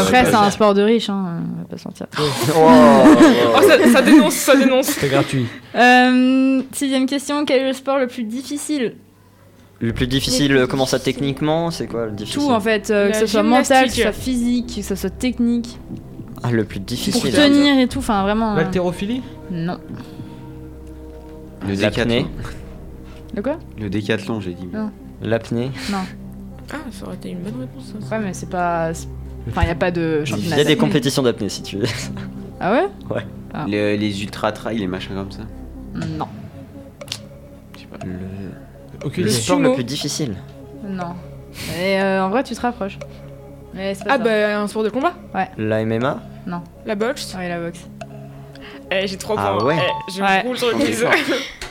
[0.00, 2.06] après c'est un sport de riche, hein, on va pas se mentir.
[3.56, 4.86] Oh, ça, ça dénonce, ça dénonce.
[4.86, 5.46] C'est gratuit.
[5.74, 8.94] Euh, sixième question, quel est le sport le plus difficile?
[9.80, 12.40] Le plus difficile, euh, comment ça techniquement C'est quoi le difficile?
[12.42, 15.10] Tout en fait, euh, que ce soit mental, que ce soit physique, que ce soit
[15.10, 15.78] technique,
[16.42, 17.32] Ah, le plus pour difficile.
[17.32, 18.52] tenir et tout, enfin vraiment.
[18.54, 19.22] euh, L'haltérophilie?
[19.50, 19.78] Non.
[21.66, 22.26] Le décathlon.
[23.34, 23.58] De quoi?
[23.80, 24.68] Le décathlon, j'ai dit.
[24.72, 24.90] Non.
[25.22, 25.70] L'apnée.
[26.72, 27.92] Ah, ça aurait été une bonne réponse.
[28.08, 28.16] Ça.
[28.18, 28.90] Ouais, mais c'est pas.
[29.48, 30.56] Enfin, il y a pas de Il championnat.
[30.56, 31.86] y a des compétitions d'apnée si tu veux.
[32.60, 32.86] Ah ouais?
[33.52, 33.64] Ah.
[33.68, 35.42] Les, les ultra trail, les machins comme ça.
[35.94, 36.26] Non.
[37.76, 37.98] Je sais pas.
[38.04, 39.68] Le, le sport sumo.
[39.68, 40.34] le plus difficile.
[40.86, 41.14] Non.
[41.78, 42.98] Et euh, en vrai, tu te rapproches.
[43.74, 44.18] Mais pas Ah, ça.
[44.18, 45.12] bah, un sport de combat?
[45.58, 46.20] La MMA
[46.86, 47.34] La boxe?
[47.36, 47.80] Ouais, la boxe.
[48.90, 49.66] Eh, j'ai trois Ah points.
[49.66, 49.76] ouais.
[49.78, 50.40] Eh, je Ouais.
[50.42, 51.04] roule sur le quiz.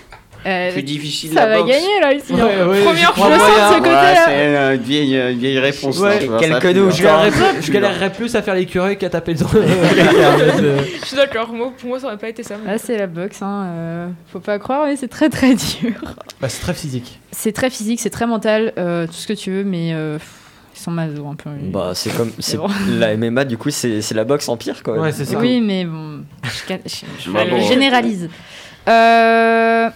[0.45, 1.71] Euh, Plus difficile ça la va boxe.
[1.71, 2.33] gagner là ici.
[2.33, 2.67] Ouais, hein.
[2.67, 3.39] ouais, Première j'y crois fois.
[3.39, 4.11] sens ce côté-là.
[4.13, 5.99] Ouais, c'est une vieille, une vieille réponse.
[5.99, 7.79] Ouais, hein, tu vois, quel ça cadeau, pue, Je galérerais, Ça plus, pue, je là.
[7.79, 9.61] galérerais plus à faire l'écureuil qu'à taper dans le.
[11.01, 11.53] Je suis d'accord.
[11.53, 12.55] Moi, pour moi, ça aurait pas été ça.
[12.65, 13.41] Là, c'est la boxe.
[13.41, 13.65] Hein.
[13.67, 15.93] euh, faut pas croire, mais c'est très très dur.
[16.41, 17.19] Bah, c'est très physique.
[17.31, 20.17] C'est très physique, c'est très mental, euh, tout ce que tu veux, mais euh,
[20.75, 21.49] ils sont maso un peu.
[21.71, 22.31] Bah, c'est comme.
[22.39, 22.67] c'est bon.
[22.99, 24.99] La MMA, du coup, c'est c'est la boxe en pire, quoi.
[24.99, 25.37] Ouais, c'est ça.
[25.39, 26.49] oui, mais bon, je,
[26.85, 27.61] je- je- Bah bon.
[27.61, 28.27] généralise.
[28.89, 29.89] Euh,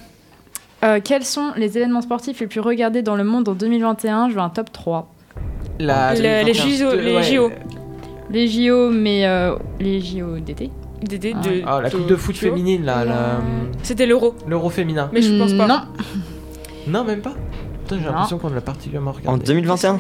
[0.84, 4.36] euh, quels sont les événements sportifs les plus regardés dans le monde en 2021 Je
[4.36, 5.12] veux un top 3.
[5.80, 7.24] La- Le- les JO, les Ouais.
[7.24, 7.52] JO.
[8.30, 10.70] Les JO, mais euh, les JO d'été
[11.02, 11.40] des- Ah.
[11.48, 13.06] de- Ah, la coupe de foot féminine, là.
[13.06, 13.40] la-
[13.84, 14.36] C'était l'euro.
[14.48, 15.10] L'euro féminin.
[15.14, 15.68] Mais je pense pas.
[15.68, 15.82] Non,
[16.88, 17.34] Non, même pas.
[17.84, 19.46] Putain, j'ai l'impression qu'on l'a particulièrement En regardé.
[19.46, 20.00] 2021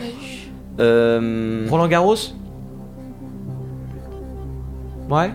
[0.80, 1.65] euh...
[1.69, 2.15] Roland Garros?
[5.09, 5.32] Ouais.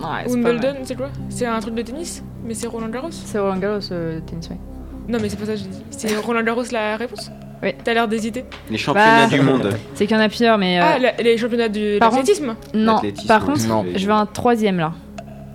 [0.00, 1.08] Ouais, Wimbledon, c'est quoi?
[1.28, 2.22] C'est un truc de tennis?
[2.48, 4.48] Mais c'est Roland Garros C'est Roland Garros, euh, tennis.
[5.08, 5.82] Non, mais c'est pas ça que j'ai dit.
[5.90, 7.30] C'est Roland Garros la réponse
[7.62, 7.74] Oui.
[7.84, 8.44] T'as l'air d'hésiter.
[8.70, 9.36] Les championnats Bah.
[9.36, 9.70] du monde.
[9.94, 10.80] C'est qu'il y en a plusieurs, mais.
[10.80, 12.56] euh, Ah, la- les championnats de par non, l'athlétisme,
[13.28, 13.84] par contre, Non.
[13.94, 14.92] je veux un troisième là.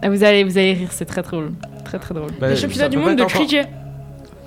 [0.04, 1.52] Ah, Vous allez, vous allez rire, c'est très très drôle.
[1.86, 2.30] Très très drôle.
[2.40, 3.68] Bah, Les ça championnats du peut monde pas de être encore- cricket.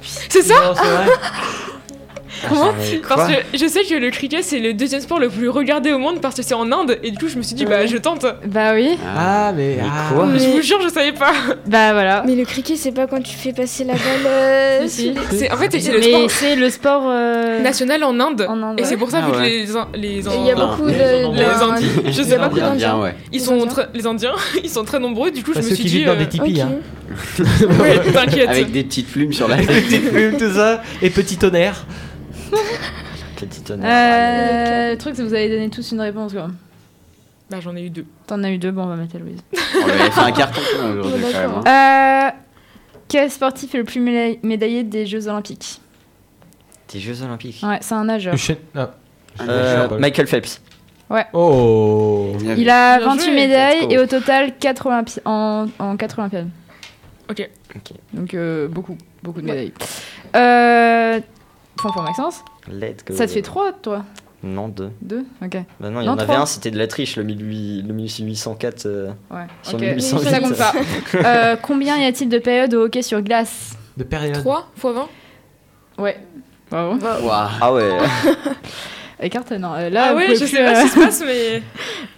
[0.03, 1.07] C'est ça Non, c'est vrai.
[2.49, 2.73] Comment
[3.09, 5.99] Parce que je sais que le cricket c'est le deuxième sport le plus regardé au
[5.99, 7.97] monde parce que c'est en Inde et du coup je me suis dit bah je
[7.97, 8.27] tente.
[8.47, 9.77] Bah oui, Ah, mais.
[9.77, 10.13] Mais ah.
[10.15, 11.33] quoi Mais je vous jure je savais pas.
[11.67, 12.23] bah voilà.
[12.27, 14.03] Mais le cricket, c'est pas quand tu fais passer la balle.
[14.27, 15.13] euh, Si,
[15.51, 18.47] en fait c'est le Mais sport c'est le sport euh, national en Inde.
[18.49, 18.81] en Inde.
[18.81, 19.49] Et c'est pour ça Ah vu que ouais.
[19.51, 20.93] les In- les Il y a beaucoup de.
[20.93, 21.33] Indiens.
[21.33, 22.99] les Indiens, je sais pas beaucoup d'Indiens.
[23.33, 24.33] ils sont les Indiens
[24.63, 26.25] ils sont très nombreux du coup je me ceux suis qui dit vivent dans des
[26.25, 26.59] euh, tipis, Ok.
[26.61, 26.71] hein.
[28.49, 29.67] Avec des petites plumes sur la tête.
[29.69, 30.83] Petite plume, tout ça.
[31.03, 31.85] Et petit tonnerre.
[33.37, 33.87] Petit honneur.
[33.91, 36.49] Euh, le truc, c'est que vous avez donné tous une réponse quoi.
[37.51, 38.07] Bah j'en ai eu deux.
[38.27, 39.41] T'en as eu deux, bon on va mettre à Louise.
[39.53, 41.51] On avait fait un carton plein aujourd'hui quand même.
[41.67, 42.31] hein.
[42.33, 42.37] Euh,
[43.09, 45.81] quel sportif est le plus méla- médaillé des Jeux Olympiques?
[46.93, 47.61] Des Jeux Olympiques.
[47.63, 48.35] Ouais, c'est un nageur.
[48.75, 48.91] Ah.
[49.43, 50.61] Euh, Euh, Michael Phelps.
[51.33, 52.33] Oh.
[52.41, 52.63] Bien vu.
[52.63, 53.93] Il a Bien 28 joué, médailles let's go.
[53.95, 56.49] et au total 4 Olympi- en, en 4 Olympiades.
[57.31, 57.49] Ok.
[58.13, 59.73] Donc euh, beaucoup, beaucoup de médailles.
[60.35, 61.21] Euh,
[61.77, 62.43] point pour Maxence.
[62.69, 63.15] Let's go.
[63.15, 64.05] Ça te fait 3 toi
[64.43, 64.91] Non, deux.
[65.03, 65.57] 2 Ok.
[65.81, 67.93] Bah non, il y Non, en avait un, c'était de la triche, le, 1800 le
[67.95, 68.87] 1804.
[68.87, 69.47] euh, Ouais.
[69.63, 69.81] Sur ok.
[69.83, 70.29] 1808.
[70.31, 70.73] Ça compte pas.
[71.15, 74.35] Euh, combien y a-t-il de périodes au hockey sur glace De période.
[74.35, 75.09] 3 x 20
[75.99, 76.19] Ouais.
[76.71, 76.99] Bravo.
[77.25, 77.51] Ouah.
[77.61, 77.91] Ah ouais.
[79.21, 79.73] Écarte, non.
[79.75, 81.63] euh, Là, Ah ouais je plus, sais pas euh, ce qui se passe mais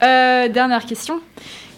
[0.02, 1.20] Euh, dernière question.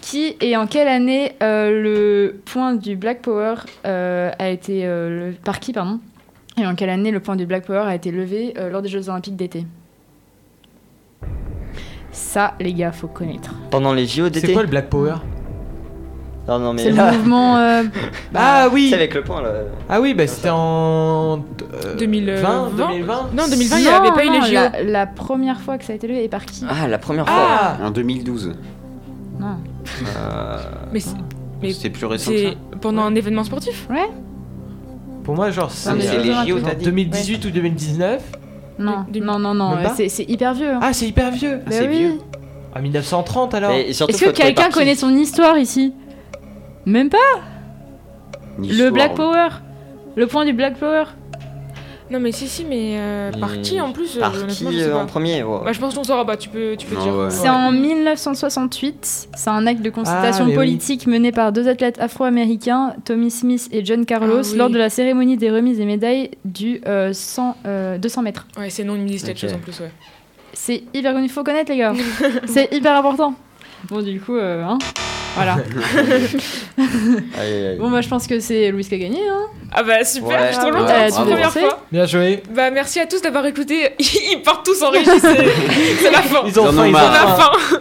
[0.01, 3.55] Qui et en quelle année euh, le point du Black Power
[3.85, 5.99] euh, a été euh, le- par qui pardon
[6.57, 8.89] et en quelle année le point du Black Power a été levé euh, lors des
[8.89, 9.65] Jeux Olympiques d'été?
[12.11, 13.53] Ça, les gars, faut connaître.
[13.69, 14.53] Pendant les JO C'est d'été?
[14.53, 15.15] quoi le Black Power?
[16.47, 17.57] Non, non, mais C'est le mouvement.
[17.57, 17.83] euh,
[18.35, 19.49] Ah oui C'est avec le point là.
[19.87, 21.37] Ah oui, bah c'était en.
[21.85, 24.53] euh, 2020 20, 2020 Non 2020 il y avait pas eu les non, JO.
[24.53, 26.65] La, la première fois que ça a été levé et par qui?
[26.67, 27.35] Ah, la première fois.
[27.37, 28.53] Ah En 2012.
[29.39, 29.47] Non.
[30.17, 30.57] Euh,
[30.91, 31.15] Mais c'est-
[31.61, 32.55] Mais C'était plus récent que c'est ça?
[32.81, 33.87] pendant un événement sportif?
[33.89, 34.09] Ouais.
[35.23, 36.63] Pour moi, genre, c'est Non, mais c'est Jeux les JO, Olympiques.
[36.65, 38.23] t'as dit 2018 ou 2019.
[38.79, 40.71] Non, Du- non, non, non, Même euh, pas c'est c'est hyper vieux.
[40.73, 40.79] hein.
[40.81, 41.57] Ah, c'est hyper vieux.
[41.57, 41.97] Bah c'est oui.
[41.99, 42.13] vieux.
[42.73, 43.71] À 1930 alors.
[43.71, 44.79] Mais surtout, Est-ce faut que trouver quelqu'un par qui.
[44.79, 45.93] connaît son histoire ici?
[46.85, 47.17] Même pas?
[48.57, 49.49] Le Black Power?
[50.15, 51.03] Le point du Black Power?
[52.11, 54.97] Non, mais si, si, mais euh, par qui en plus euh, Par qui euh, pas.
[54.97, 55.59] en premier ouais.
[55.63, 57.15] Bah, je pense qu'on saura pas, tu peux, tu peux dire.
[57.15, 57.29] ouais.
[57.29, 59.29] C'est en 1968.
[59.35, 60.55] C'est un acte de concitation Ah, oui.
[60.55, 64.57] politique mené par deux athlètes afro-américains, Tommy Smith et John Carlos, Ah oui.
[64.57, 68.47] lors de la cérémonie des remises des médailles du euh, 100, euh, 200 mètres.
[68.57, 69.41] Ouais, c'est non, il me disent quelque Ok.
[69.41, 69.91] chose en plus, ouais.
[70.53, 71.93] C'est hyper connu, il faut connaître les gars.
[72.45, 73.33] C'est hyper important.
[73.89, 74.77] Bon, du coup, euh, hein,
[75.35, 75.53] voilà.
[76.77, 77.77] Aïe, aïe, aïe.
[77.77, 79.21] Bon, bah, je pense que c'est Louis qui a gagné.
[79.29, 79.47] Hein.
[79.73, 80.47] Ah bah super, Ouais.
[80.49, 81.79] je suis trop contente, c'est tu la première fois.
[81.91, 82.43] Bien joué.
[82.51, 83.91] Bah merci à tous d'avoir écouté.
[83.99, 86.41] Ils partent tous en régie, c'est la fin.
[86.45, 87.51] Ils ont Ils ont ils ont C'est la faim.
[87.59, 87.77] fin.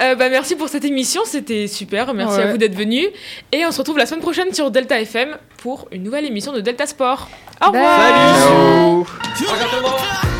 [0.00, 2.12] Euh, bah, merci pour cette émission, c'était super.
[2.14, 2.42] Merci Ouais.
[2.44, 3.06] à vous d'être venus.
[3.52, 6.60] Et on se retrouve la semaine prochaine sur Delta FM pour une nouvelle émission de
[6.60, 7.28] Delta Sport.
[7.62, 9.04] Au revoir.
[9.04, 10.39] Bye.